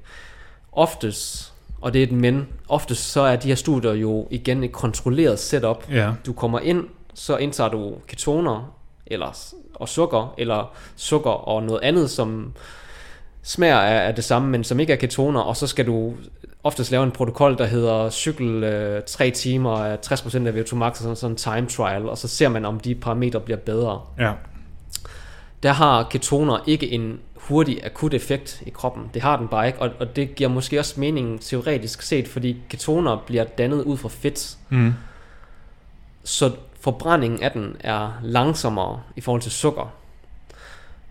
[0.71, 4.71] Oftest, og det er et men, oftest så er de her studier jo igen et
[4.71, 6.11] kontrolleret setup, ja.
[6.25, 12.09] du kommer ind, så indtager du ketoner eller, og sukker, eller sukker og noget andet,
[12.09, 12.53] som
[13.43, 16.13] smager af, af det samme, men som ikke er ketoner, og så skal du
[16.63, 20.91] oftest lave en protokol, der hedder cykel øh, 3 timer af 60% af VO2 max,
[20.91, 24.01] og sådan, sådan en time trial, og så ser man, om de parametre bliver bedre.
[24.19, 24.31] ja.
[25.63, 29.09] Der har ketoner ikke en hurtig akut effekt i kroppen.
[29.13, 32.57] Det har den bare ikke, og, og det giver måske også mening teoretisk set, fordi
[32.69, 34.93] ketoner bliver dannet ud fra fedt, Mm.
[36.23, 39.93] så forbrændingen af den er langsommere i forhold til sukker.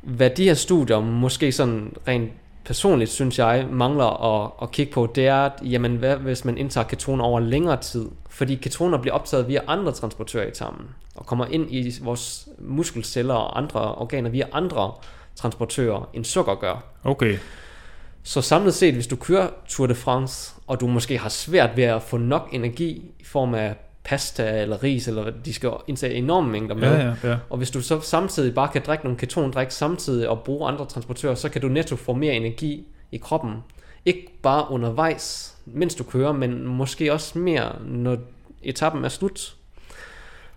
[0.00, 2.32] Hvad de her studier måske sådan rent
[2.64, 4.04] personligt, synes jeg, mangler
[4.44, 7.76] at, at kigge på, det er, at jamen, hvad hvis man indtager ketoner over længere
[7.76, 8.08] tid?
[8.30, 13.34] Fordi ketoner bliver optaget via andre transportører i tarmen, og kommer ind i vores muskelceller
[13.34, 14.92] og andre organer via andre
[15.34, 16.84] transportører, end sukker gør.
[17.04, 17.38] Okay.
[18.22, 21.84] Så samlet set, hvis du kører Tour de France, og du måske har svært ved
[21.84, 26.50] at få nok energi i form af pasta eller ris, eller de skal indtage enorme
[26.50, 26.88] mængder med.
[26.88, 27.36] Ja, ja, ja.
[27.50, 31.34] Og hvis du så samtidig bare kan drikke nogle ketondrik samtidig og bruge andre transportører,
[31.34, 33.54] så kan du netto få mere energi i kroppen.
[34.04, 38.16] Ikke bare undervejs, mens du kører, men måske også mere, når
[38.62, 39.56] etappen er slut.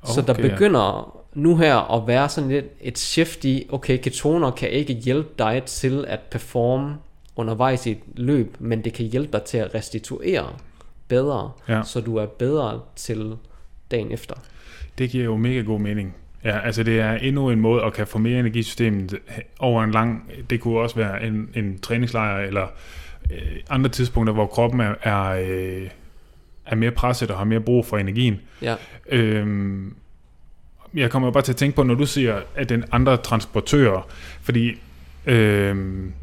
[0.03, 4.51] Så der Okay, begynder nu her at være sådan lidt et shift i, okay, ketoner
[4.51, 6.95] kan ikke hjælpe dig til at performe
[7.35, 10.47] undervejs i et løb, men det kan hjælpe dig til at restituere
[11.07, 11.81] bedre, Ja.
[11.83, 13.35] så du er bedre til
[13.91, 14.35] dagen efter.
[14.97, 16.15] Det giver jo mega god mening.
[16.43, 19.15] Ja, altså det er endnu en måde at kan få mere energi i systemet
[19.59, 22.67] over en lang, det kunne også være en, en træningslejr eller
[23.31, 25.89] øh, andre tidspunkter, hvor kroppen er, er, øh,
[26.65, 28.39] er mere presset og har mere brug for energien.
[28.61, 28.75] Ja,
[29.09, 29.95] Øhm,
[30.93, 34.07] jeg kommer bare til at tænke på, når du siger, at den andre transportører,
[34.41, 34.81] fordi
[35.25, 36.13] øhm,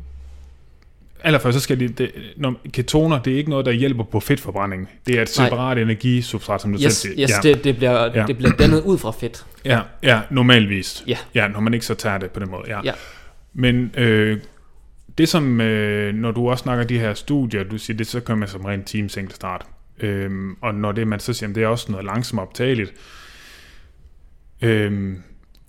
[1.25, 4.89] allerførst så skal de, det, når, ketoner, det er ikke noget, der hjælper på fedtforbrænding.
[5.07, 5.47] Det er et Nej.
[5.47, 7.29] separat energisubstrat, som du yes, selv siger.
[7.29, 7.49] yes ja.
[7.55, 8.25] det, det, bliver, Ja.
[8.27, 9.45] det bliver dannet ud fra fedt.
[9.65, 11.05] Ja, ja, normalvis.
[11.07, 11.17] Ja.
[11.35, 12.63] Ja, når man ikke så tager det på den måde.
[12.67, 12.81] Ja.
[12.85, 12.93] Ja.
[13.55, 14.39] Men øh,
[15.19, 18.39] det som, øh, når du også snakker de her studier, du siger, det så kører
[18.39, 19.67] man som rent team single start.
[20.01, 22.93] Øhm, og når det man så siger, jamen, det er også noget langsomt optageligt.
[24.63, 25.23] Øhm,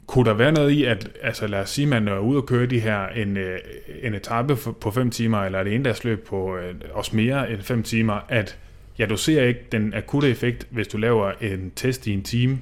[0.07, 2.65] kunne der være noget i, at altså lad os sige, man er ude og køre
[2.65, 3.59] de her en, øh,
[4.03, 8.19] en etape på 5 timer, eller et endagsløb på øh, også mere end 5 timer,
[8.29, 8.57] at
[8.99, 12.59] ja, du ser ikke den akutte effekt, hvis du laver en test i en time,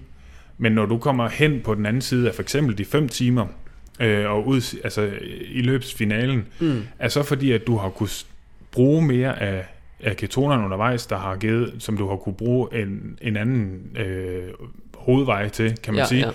[0.58, 3.46] men når du kommer hen på den anden side af for eksempel de 5 timer,
[4.00, 5.10] øh, og ud, altså
[5.48, 6.82] i løbsfinalen, Mm.
[7.00, 8.28] er så fordi, at du har kunne s-
[8.72, 9.66] bruge mere af,
[10.00, 14.44] af ketonerne undervejs, der har givet, som du har kunne bruge en, en anden øh,
[14.98, 16.32] hovedvej til, kan man ja, sige, Ja.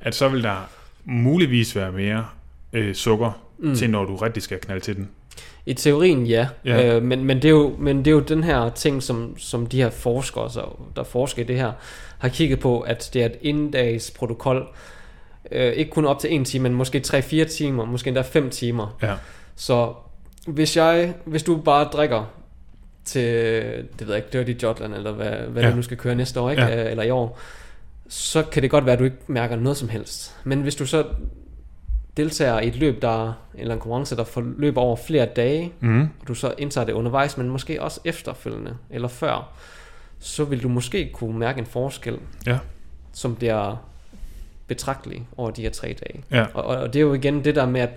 [0.00, 0.68] At så vil der
[1.04, 2.26] muligvis være mere
[2.72, 3.74] øh, sukker Mm.
[3.74, 5.08] til, når du rigtig skal knalde til den.
[5.66, 6.96] I teorien ja, Ja.
[6.96, 9.66] Øh, men, men, det er jo, men det er jo den her ting, som, som
[9.66, 10.64] de her forskere, så,
[10.96, 11.72] der forsker i det her,
[12.18, 14.66] har kigget på, at det er et inddags protokol,
[15.52, 18.96] Øh, ikke kun op til en time, men måske 3-4 timer, måske endda 5 timer.
[19.02, 19.14] Ja.
[19.56, 19.92] Så
[20.46, 22.32] hvis jeg, hvis du bare drikker
[23.04, 23.22] til,
[23.98, 25.70] det ved jeg ikke, Dirty Jotland, eller hvad, hvad Ja.
[25.70, 26.62] du nu skal køre næste år, ikke?
[26.62, 26.68] Ja.
[26.82, 26.90] Ja.
[26.90, 27.38] eller i år,
[28.08, 30.36] så kan det godt være, at du ikke mærker noget som helst.
[30.44, 31.04] Men hvis du så
[32.16, 36.02] deltager i et løb, der, eller en konkurrence, der forløber over flere dage, Mm.
[36.20, 39.52] og du så indtager det undervejs, men måske også efterfølgende, eller før,
[40.18, 42.58] så vil du måske kunne mærke en forskel, Ja.
[43.12, 43.76] som bliver
[44.66, 46.24] betragtelig over de her tre dage.
[46.30, 46.46] Ja.
[46.54, 47.90] Og, og, og det er jo igen det der med, at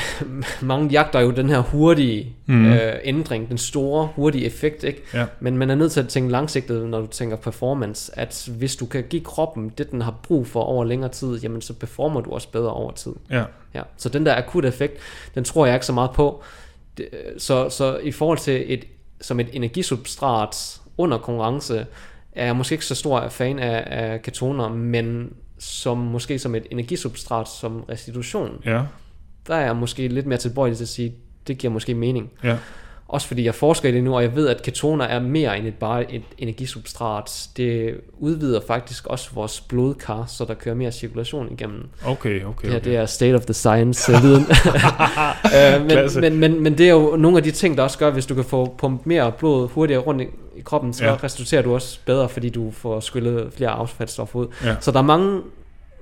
[0.62, 2.72] mange jagter jo den her hurtige mm.
[2.72, 5.02] øh, ændring, den store hurtige effekt, ikke?
[5.14, 5.26] Ja.
[5.40, 8.86] Men man er nødt til at tænke langsigtet, når du tænker performance, at hvis du
[8.86, 12.30] kan give kroppen det, den har brug for over længere tid, jamen så performer du
[12.30, 13.12] også bedre over tid.
[13.30, 13.44] Ja.
[13.74, 13.82] Ja.
[13.96, 14.98] Så den der akut effekt,
[15.34, 16.42] den tror jeg ikke så meget på.
[17.38, 18.84] Så, så i forhold til et,
[19.20, 21.86] som et energisubstrat under konkurrence,
[22.32, 26.66] er jeg måske ikke så stor fan af, af ketoner, men som måske som et
[26.70, 28.82] energisubstrat som restitution, Ja.
[29.46, 31.14] Der er jeg måske lidt mere tilbøjelig til at sige,
[31.46, 32.30] det giver måske mening.
[32.44, 32.56] Ja.
[33.08, 35.66] Også fordi jeg forsker i det nu, og jeg ved, at ketoner er mere end
[35.66, 37.48] et, bare et energisubstrat.
[37.56, 41.88] Det udvider faktisk også vores blodkar, så der kører mere cirkulation igennem.
[42.06, 42.62] Okay, okay.
[42.62, 42.90] Det her, okay.
[42.90, 44.42] det er state of the science viden.
[45.56, 48.10] øh, men, men, men, men det er jo nogle af de ting, der også gør,
[48.10, 50.26] hvis du kan få pumpet mere blod hurtigere rundt i,
[50.64, 51.10] kroppen, så Ja.
[51.10, 51.16] ja.
[51.22, 54.46] restituerer du også bedre, fordi du får skyllet flere affaldsstoffer ud.
[54.64, 54.76] Ja.
[54.80, 55.40] Så der er mange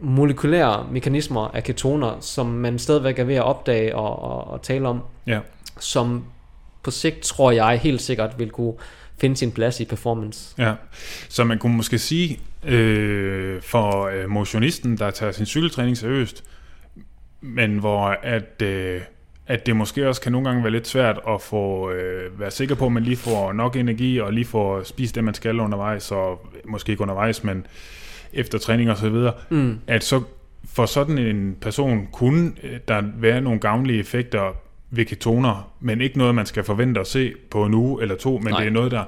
[0.01, 4.89] molekylære mekanismer af ketoner, som man stadigvæk er ved at opdage og, og, og tale
[4.89, 5.41] om, Ja.
[5.81, 6.25] som
[6.83, 8.75] på sigt, tror jeg, helt sikkert vil kunne
[9.21, 10.55] finde sin plads i performance.
[10.59, 10.75] Ja,
[11.29, 16.45] så man kunne måske sige, øh, for øh, motionisten, der tager sin cykeltræning seriøst,
[17.41, 19.01] men hvor at, øh,
[19.47, 22.75] at det måske også kan nogle gange være lidt svært at få øh, være sikker
[22.75, 26.11] på, at man lige får nok energi, og lige får spist det, man skal undervejs,
[26.13, 27.67] og måske ikke undervejs, men
[28.33, 29.79] efter træning og så videre, Mm.
[29.87, 30.23] at så
[30.65, 34.57] for sådan en person kunne øh, der være nogle gavnlige effekter
[34.91, 38.39] ved ketoner, men ikke noget, man skal forvente at se på en uge eller to,
[38.39, 38.61] men Nej.
[38.61, 39.05] det er noget, der,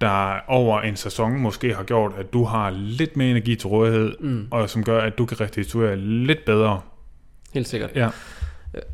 [0.00, 4.16] der over en sæson måske har gjort, at du har lidt mere energi til rådighed,
[4.20, 4.46] Mm.
[4.50, 6.80] og som gør, at du kan restituere lidt bedre.
[7.54, 7.90] Helt sikkert.
[7.94, 8.08] Ja,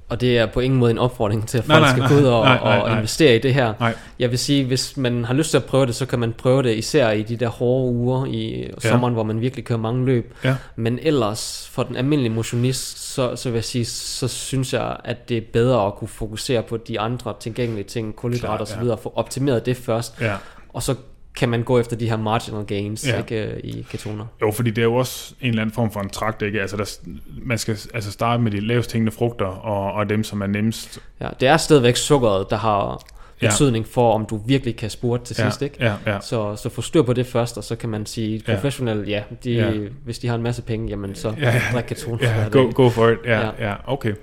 [0.08, 2.22] Og det er på ingen måde en opfordring til, at Nej, folk nej, skal gå
[2.22, 3.74] ud og, Nej, nej, og investere i det her.
[3.80, 6.32] nej, Jeg vil sige, hvis man har lyst til at prøve det, så kan man
[6.32, 10.06] prøve det især i de der hårde uger i sommeren, hvor man virkelig kører mange
[10.06, 10.34] løb.
[10.44, 14.96] ja, Men ellers, for den almindelige motionist, så, så vil jeg sige, så synes jeg,
[15.04, 18.94] at det er bedre at kunne fokusere på de andre tilgængelige ting, kulhydrater så ja.
[18.94, 20.34] få optimeret det først, ja.
[20.72, 20.94] og så
[21.36, 23.18] kan man gå efter de her marginal gains Ja.
[23.18, 24.24] ikke, øh, i ketoner.
[24.42, 26.60] Jo, fordi det er jo også en eller anden form for en trakt, ikke?
[26.60, 26.98] Altså, der,
[27.42, 30.98] man skal altså starte med de lavest hængende frugter, og, og dem, som er nemmest.
[31.20, 33.02] Ja, det er stadigvæk sukkeret, der har
[33.42, 33.48] Ja.
[33.48, 35.76] betydning for, om du virkelig kan spurte til Ja, sidst, ikke?
[35.80, 36.20] ja, ja.
[36.20, 38.54] Så, så få styr på det først, og så kan man sige, Ja.
[38.54, 39.70] professionelt, ja, de, Ja.
[39.70, 39.80] ja.
[40.04, 41.62] hvis de har en masse penge, jamen så Ja, ja.
[41.72, 42.18] drik ketoner.
[42.22, 43.18] Ja, go, go for it.
[43.24, 43.50] Ja, ja.
[43.58, 43.68] Ja.
[43.68, 44.14] ja okay.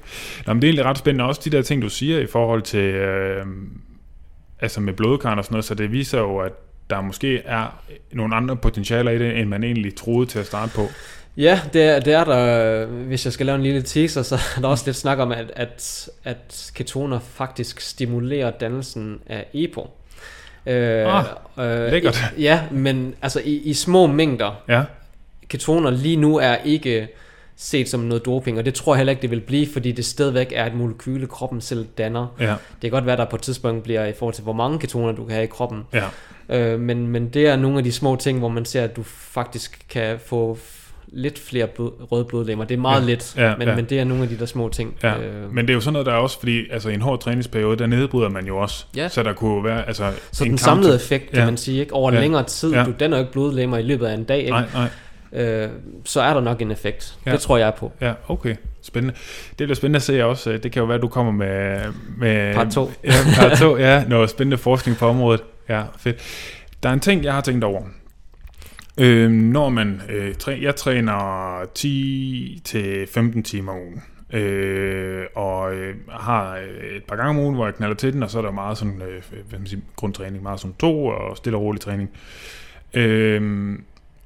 [0.47, 1.25] Nå, men det er egentlig ret spændende.
[1.25, 3.45] Også de der ting, du siger i forhold til øh,
[4.59, 6.51] altså med blodkarn og sådan noget, så det viser jo, at
[6.89, 10.71] der måske er nogle andre potentialer i det, end man egentlig troede til at starte
[10.75, 10.87] på.
[11.37, 14.61] Ja, det er, det er der, hvis jeg skal lave en lille teaser, så er
[14.61, 19.89] der også lidt snak om, at, at, at ketoner faktisk stimulerer dannelsen af EPO.
[20.65, 21.25] Øh,
[21.57, 22.23] Ah, lækkert.
[22.37, 24.63] I, ja, men altså i, i små mængder.
[24.67, 24.83] Ja,
[25.47, 27.07] Ketoner lige nu er ikke
[27.57, 30.05] set som noget doping, og det tror jeg heller ikke, det vil blive, fordi det
[30.05, 32.27] stadigvæk er et molekyle, kroppen selv danner.
[32.39, 34.79] ja, Det kan godt være, der på et tidspunkt bliver i forhold til, hvor mange
[34.79, 35.81] ketoner du kan have i kroppen.
[35.93, 36.03] ja.
[36.49, 39.03] Øh, men, men det er nogle af de små ting, hvor man ser, at du
[39.05, 40.57] faktisk kan få
[41.07, 42.65] lidt flere blod, røde blodlemmer.
[42.65, 43.75] Det er meget Ja, lidt, ja, men, ja.
[43.75, 44.95] men det er nogle af de der små ting.
[45.03, 45.13] Ja,
[45.51, 47.77] men det er jo sådan noget, der er også, fordi altså, i en hård træningsperiode,
[47.77, 48.85] der nedbryder man jo også.
[48.95, 49.09] Ja.
[49.09, 50.11] Så der kunne være, altså...
[50.31, 51.45] så en den kamp- samlede effekt, kan Ja.
[51.45, 51.93] man sige, ikke?
[51.93, 52.19] over Ja.
[52.19, 52.83] længere tid, Ja.
[52.83, 54.51] du danner jo ikke blodlemmer i løbet af en dag, ikke?
[54.51, 54.87] Nej, nej.
[55.35, 55.69] Øh,
[56.05, 57.17] så er der nok en effekt.
[57.25, 57.31] Ja.
[57.31, 57.91] Det tror jeg på.
[58.01, 58.55] Ja, okay.
[58.81, 59.15] Spændende.
[59.49, 60.57] Det bliver spændende at se også.
[60.57, 61.79] Det kan jo være, at du kommer med...
[62.17, 62.91] med Part to.
[63.03, 64.03] Ja, part 2, ja.
[64.07, 65.41] Noget spændende forskning på området.
[65.69, 66.17] Ja, fedt.
[66.83, 67.81] Der er en ting, jeg har tænkt over.
[68.97, 70.01] Øh, når man...
[70.09, 71.59] Øh, træ, jeg træner
[73.39, 74.03] 10-15 timer om ugen.
[74.33, 78.23] Øh, og øh, har øh, et par gange om ugen, hvor jeg knalder til den,
[78.23, 81.37] og så er der meget sådan, øh, hvad man sige, grundtræning, meget sådan to og
[81.37, 82.09] stille og rolig træning.
[82.93, 83.41] Øh,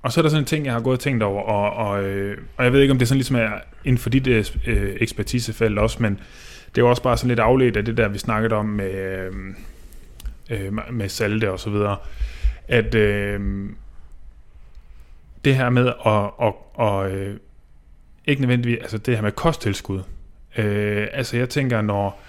[0.01, 2.03] og så er der sådan en ting, jeg har gået og tænkt over, og, og,
[2.03, 3.51] øh, og jeg ved ikke, om det er sådan ligesom er
[3.85, 6.13] inden for dit øh, øh, ekspertisefelt også, men
[6.69, 8.91] det er jo også bare sådan lidt afledt af det der, vi snakkede om med,
[8.91, 9.33] øh,
[10.49, 11.97] øh med salte og så videre,
[12.67, 13.69] at øh,
[15.45, 16.53] det her med at, at,
[16.87, 17.37] at øh,
[18.25, 20.01] ikke nødvendigvis, altså det her med kosttilskud,
[20.57, 22.21] øh, altså jeg tænker, når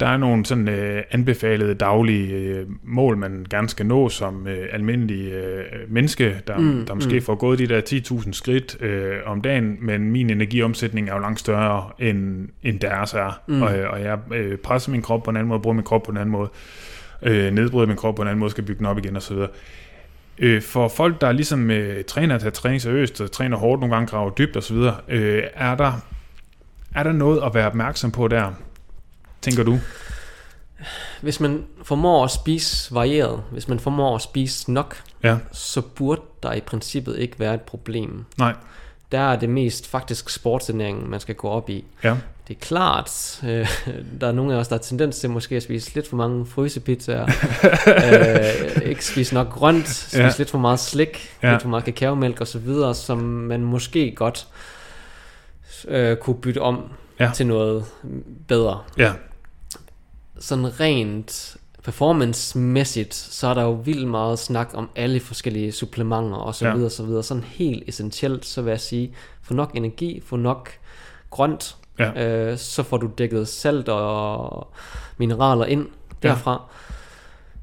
[0.00, 4.68] der er nogle sådan øh, anbefalede daglige øh, mål, man gerne skal nå som øh,
[4.72, 7.22] almindelig øh, menneske, der, Mm, der måske mm.
[7.22, 11.40] får gået de der 10.000 skridt øh, om dagen, men min energiomsætning er jo langt
[11.40, 13.40] større, end, end deres er.
[13.46, 13.62] Mm.
[13.62, 16.02] Og, øh, og jeg øh, presser min krop på en anden måde, bruger min krop
[16.02, 16.48] på en anden måde,
[17.22, 19.36] øh, nedbryder min krop på en anden måde, skal bygge den op igen osv.
[20.38, 23.94] Øh, for folk, der ligesom øh, træner at tage træning seriøst, og træner hårdt nogle
[23.94, 24.76] gange, graver dybt osv.,
[25.08, 25.92] øh, er, der,
[26.94, 28.52] er der noget at være opmærksom på der,
[29.42, 29.78] tænker du?
[31.20, 36.20] Hvis man formår at spise varieret, hvis man formår at spise nok, Ja, så burde
[36.42, 38.24] der i princippet ikke være et problem.
[38.38, 38.54] nej,
[39.12, 41.84] Der er det mest faktisk sportsernæringen, man skal gå op i.
[42.04, 42.16] ja,
[42.48, 43.68] Det er klart, øh,
[44.20, 46.46] der er nogle af os, der har tendens til måske at spise lidt for mange
[46.46, 47.26] frysepizzaer,
[48.76, 50.32] øh, ikke spise nok grønt, spise Ja.
[50.38, 51.50] lidt for meget slik, Ja.
[51.50, 54.46] lidt for meget kakaomælk osv., som man måske godt
[55.88, 56.82] øh, kunne bytte om
[57.20, 57.30] ja.
[57.34, 57.84] til noget
[58.48, 58.80] bedre.
[58.98, 59.12] ja,
[60.40, 66.54] Sådan rent performance-mæssigt, så er der jo vildt meget snak om alle forskellige supplementer og
[66.54, 66.74] så Ja.
[66.74, 67.22] videre, så videre.
[67.22, 70.70] Sådan helt essentielt, så vil jeg sige, få nok energi, få nok
[71.30, 74.68] grønt, ja, øh, så får du dækket salt og
[75.18, 75.86] mineraler ind
[76.24, 76.34] Ja.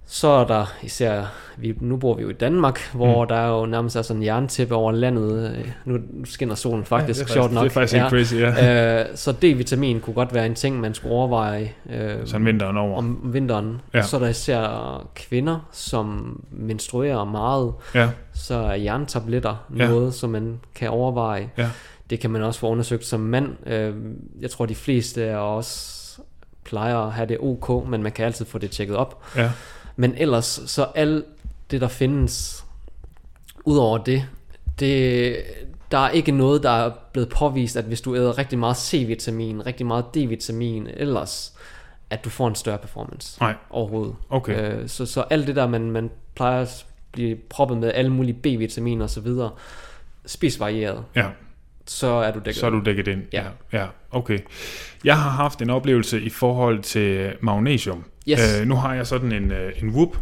[0.07, 1.23] Så er der især,
[1.57, 3.27] vi, nu bor vi jo i Danmark, hvor Mm.
[3.27, 5.55] der er jo nærmest er sådan en jerntæppe over landet.
[5.59, 7.63] Øh, Nu, skinner solen faktisk, ja, det er sjovt nok.
[7.63, 8.99] Det er faktisk ikke crazy, ja.
[9.01, 12.97] Øh, så D-vitamin kunne godt være en ting, man skulle overveje øh, Sådan vinteren over.
[12.97, 13.81] om vinteren.
[13.93, 13.97] Ja.
[13.97, 14.03] Ja.
[14.03, 19.87] Så er der især kvinder, som menstruerer meget, Ja, så er jerntabletter Ja.
[19.87, 21.49] noget, som man kan overveje.
[21.57, 21.69] ja,
[22.09, 23.67] Det kan man også få undersøgt som mand.
[23.69, 23.93] Øh,
[24.41, 26.01] Jeg tror, de fleste af os
[26.65, 29.23] plejer at have det ok, men man kan altid få det tjekket op.
[29.35, 29.51] ja,
[29.95, 31.25] Men ellers, så alt
[31.71, 32.65] det, der findes,
[33.65, 34.25] udover det,
[34.79, 35.35] det,
[35.91, 39.65] der er ikke noget, der er blevet påvist, at hvis du æder rigtig meget C-vitamin,
[39.65, 41.53] rigtig meget D-vitamin ellers,
[42.09, 44.15] at du får en større performance nej, overhovedet.
[44.29, 48.11] okay, Øh, så, så alt det der, man, man plejer at blive proppet med, alle
[48.11, 49.51] mulige B-vitaminer og så videre,
[50.25, 51.29] spis varieret, ja.
[51.87, 52.55] Så er du dækket.
[52.55, 53.21] Så er du dækket ind.
[53.33, 53.43] Ja.
[53.73, 54.39] ja, okay.
[55.03, 58.03] Jeg har haft en oplevelse i forhold til magnesium.
[58.29, 58.59] Yes.
[58.61, 60.17] Øh, nu har jeg sådan en, øh, en Whoop,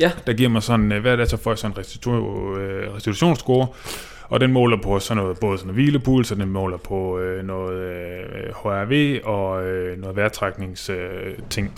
[0.00, 0.10] Ja.
[0.26, 3.66] der giver mig sådan, øh, hver dag så får jeg sådan en restitu- øh, restitutionsscore,
[4.28, 7.44] og den måler på sådan noget, både sådan noget hvilepuls, og den måler på øh,
[7.44, 10.98] noget øh, HRV og øh, noget vejrtrækningsting.
[11.00, 11.72] Øh, ting.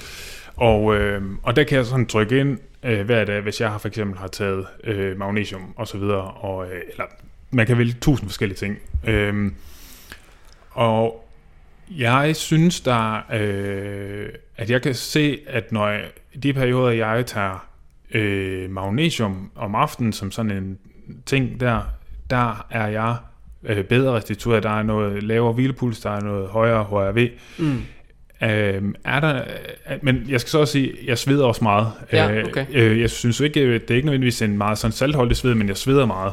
[0.56, 3.78] og, øh, og der kan jeg sådan trykke ind øh, hver dag, hvis jeg har
[3.78, 7.04] for eksempel har taget øh, magnesium og så videre, og, øh, eller
[7.50, 8.78] man kan vælge tusind forskellige ting.
[9.06, 9.52] Øh,
[10.70, 11.28] og
[11.90, 17.26] jeg synes der, øh, at jeg kan se, at når jeg, i de perioder, jeg
[17.26, 17.68] tager
[18.14, 20.78] øh, magnesium om aftenen som sådan en
[21.26, 21.80] ting der,
[22.30, 23.16] der er jeg
[23.64, 24.62] øh, bedre restitueret.
[24.62, 27.28] Der er noget lavere hvilepuls, der er noget højere HRV.
[27.58, 27.82] Mm.
[28.42, 29.42] Øh, er der,
[29.90, 31.92] øh, men jeg skal så også sige, jeg sveder også meget.
[32.12, 32.66] Ja, okay.
[32.72, 35.54] Øh, øh, jeg synes ikke, øh, det er ikke nødvendigvis en meget sådan saltholdig sved,
[35.54, 36.32] men jeg sveder meget.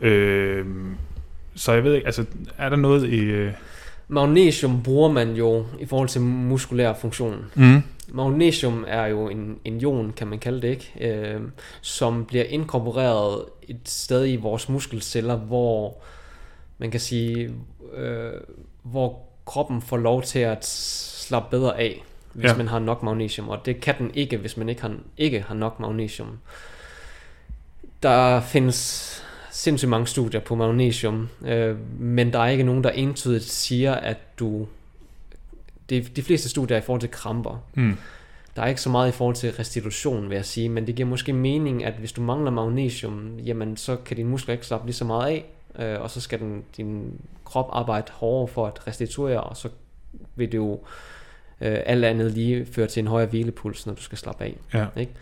[0.00, 0.66] Øh,
[1.54, 2.24] så jeg ved ikke, altså
[2.58, 3.18] er der noget i...
[3.20, 3.52] Øh,
[4.08, 7.44] Magnesium bruger man jo i forhold til muskulær funktion.
[7.54, 10.92] mm, Magnesium er jo en, en ion, kan man kalde det, ikke?
[11.14, 11.40] Øh,
[11.80, 15.96] som bliver inkorporeret et sted i vores muskelceller, hvor
[16.78, 17.54] man kan sige,
[17.96, 18.32] øh,
[18.82, 22.56] hvor kroppen får lov til at slappe bedre af, hvis Ja.
[22.56, 25.54] man har nok magnesium, og det kan den ikke, hvis man ikke har, ikke har
[25.54, 26.38] nok magnesium.
[28.02, 29.12] Der findes
[29.56, 34.16] sindssygt mange studier på magnesium, øh, men der er ikke nogen, der entydigt siger, at
[34.38, 34.66] du...
[35.88, 37.64] Det, de fleste studier er i forhold til kramper.
[37.74, 37.96] mm,
[38.56, 41.08] Der er ikke så meget i forhold til restitution, vil jeg sige, men det giver
[41.08, 44.94] måske mening, at hvis du mangler magnesium, jamen så kan din muskler ikke slappe lige
[44.96, 45.44] så meget af,
[45.94, 49.68] øh, og så skal den, din krop arbejde hårdere for at restituere, og så
[50.34, 50.72] vil det jo
[51.60, 54.56] øh, alt andet lige føre til en højere hvilepuls, når du skal slappe af.
[54.74, 55.12] ja, Ikke?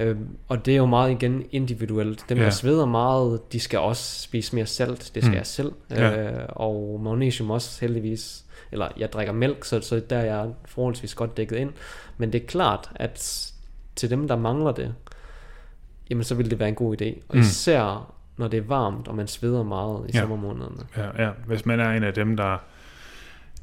[0.00, 0.16] Øh,
[0.48, 2.24] og det er jo meget igen individuelt.
[2.28, 2.44] Dem, Ja.
[2.44, 5.10] der sveder meget, de skal også spise mere salt.
[5.14, 5.34] Det skal Mm.
[5.36, 5.72] jeg selv.
[5.90, 6.30] Ja.
[6.32, 8.44] Øh, og magnesium også heldigvis.
[8.72, 11.70] Eller jeg drikker mælk, så, så der er jeg forholdsvis godt dækket ind.
[12.18, 13.46] Men det er klart, at
[13.96, 14.94] til dem, der mangler det,
[16.10, 17.20] jamen så vil det være en god idé.
[17.28, 17.40] Og Mm.
[17.40, 20.18] især når det er varmt, og man sveder meget i Ja.
[20.18, 20.22] ja.
[20.22, 20.82] sommermånederne.
[20.96, 21.30] ja, ja.
[21.46, 22.56] Hvis man er en af dem, der,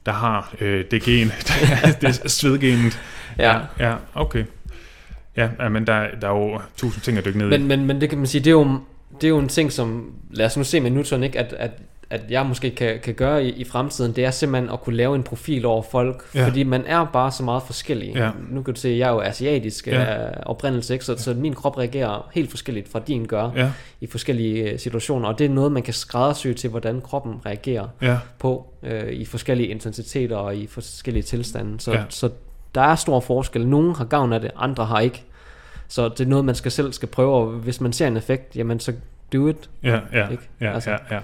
[0.06, 1.28] der har øh, det gen,
[2.02, 3.00] det svedgenet.
[3.38, 3.60] Ja.
[3.80, 4.46] ja, okay.
[5.38, 7.50] Ja, ja, men der, der er jo tusind ting at dykke ned i.
[7.50, 8.68] Men, men, men det kan man sige, det er jo,
[9.16, 11.40] det er jo en ting, som, lad os nu se med Newton, ikke?
[11.40, 11.72] At, at,
[12.10, 15.16] at jeg måske kan, kan gøre i, i fremtiden, det er simpelthen at kunne lave
[15.16, 16.40] en profil over folk, Ja.
[16.40, 16.48] ja.
[16.48, 18.12] fordi man er bare så meget forskellig.
[18.16, 18.30] Ja.
[18.50, 20.00] Nu kan du se, jeg er jo asiatisk Ja.
[20.00, 20.06] ja.
[20.06, 21.06] af oprindelse, ikke?
[21.06, 23.72] Så, så min krop reagerer helt forskelligt fra din gør Ja,
[24.02, 27.88] i forskellige øh, situationer, og det er noget, man kan skræddersy til, hvordan kroppen reagerer
[28.02, 31.80] ja, på øh, i forskellige intensiteter og i forskellige tilstande.
[31.80, 31.98] Så, Ja.
[32.00, 32.04] ja.
[32.10, 32.30] så
[32.76, 33.68] der er stor forskel.
[33.68, 35.24] Nogle har gavn af det, andre har ikke.
[35.88, 38.56] Så det er noget, man skal selv skal prøve, og hvis man ser en effekt,
[38.56, 38.94] jamen så
[39.34, 39.70] do it.
[39.84, 40.44] Ja, ja, Ikke?
[40.62, 40.90] ja, Altså.
[40.92, 41.20] ja, ja.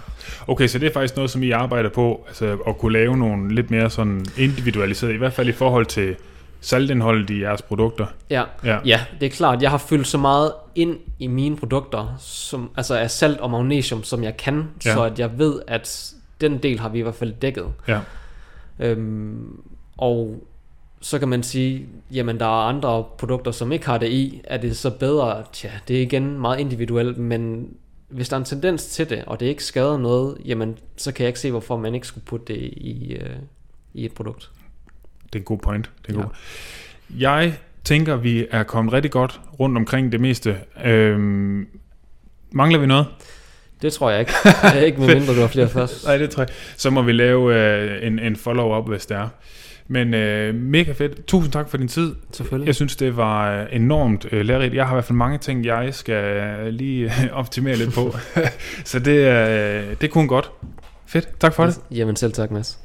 [0.47, 3.55] Okay, så det er faktisk noget, som I arbejder på, altså at kunne lave nogle
[3.55, 6.15] lidt mere sådan individualiseret, i hvert fald i forhold til
[6.61, 8.05] saltindholdet i jeres produkter.
[8.29, 8.43] Ja.
[8.63, 12.69] Ja, ja, det er klart, jeg har fyldt så meget ind i mine produkter, som,
[12.77, 14.93] altså af salt og magnesium, som jeg kan, Ja.
[14.93, 17.65] så at jeg ved, at den del har vi i hvert fald dækket.
[17.87, 17.99] ja,
[18.79, 19.59] Øhm,
[19.97, 20.43] og
[21.03, 24.41] så kan man sige, jamen der er andre produkter, som ikke har det i.
[24.43, 25.43] Er det så bedre?
[25.53, 27.69] Tja, det er igen meget individuelt, men
[28.09, 31.23] hvis der er en tendens til det, og det ikke skader noget, jamen så kan
[31.23, 33.29] jeg ikke se, hvorfor man ikke skulle putte det i, øh,
[33.93, 34.49] i et produkt.
[35.25, 35.89] det er en god point.
[36.07, 36.23] Det er Ja.
[36.23, 36.31] god.
[37.19, 40.57] Jeg tænker, vi er kommet rigtig godt rundt omkring det meste.
[40.85, 41.67] Øhm,
[42.51, 43.05] mangler vi noget?
[43.81, 44.31] Det tror jeg ikke.
[44.43, 46.05] Det er ikke med mindre, du har flere først.
[46.05, 46.49] Nej, det tror jeg.
[46.77, 49.29] Så må vi lave øh, en, en follow-up, hvis det er.
[49.87, 51.25] Men øh, mega fedt.
[51.25, 52.15] Tusind tak for din tid.
[52.31, 52.67] Selvfølgelig.
[52.67, 54.73] Jeg synes, det var øh, enormt øh, lærerigt.
[54.73, 58.15] Jeg har i hvert fald mange ting, jeg skal øh, lige øh, optimere lidt på.
[58.85, 60.51] Så det, øh, det kunne godt.
[61.05, 61.39] Fedt.
[61.39, 61.79] Tak for det.
[61.91, 62.79] Jamen selv tak, Mads.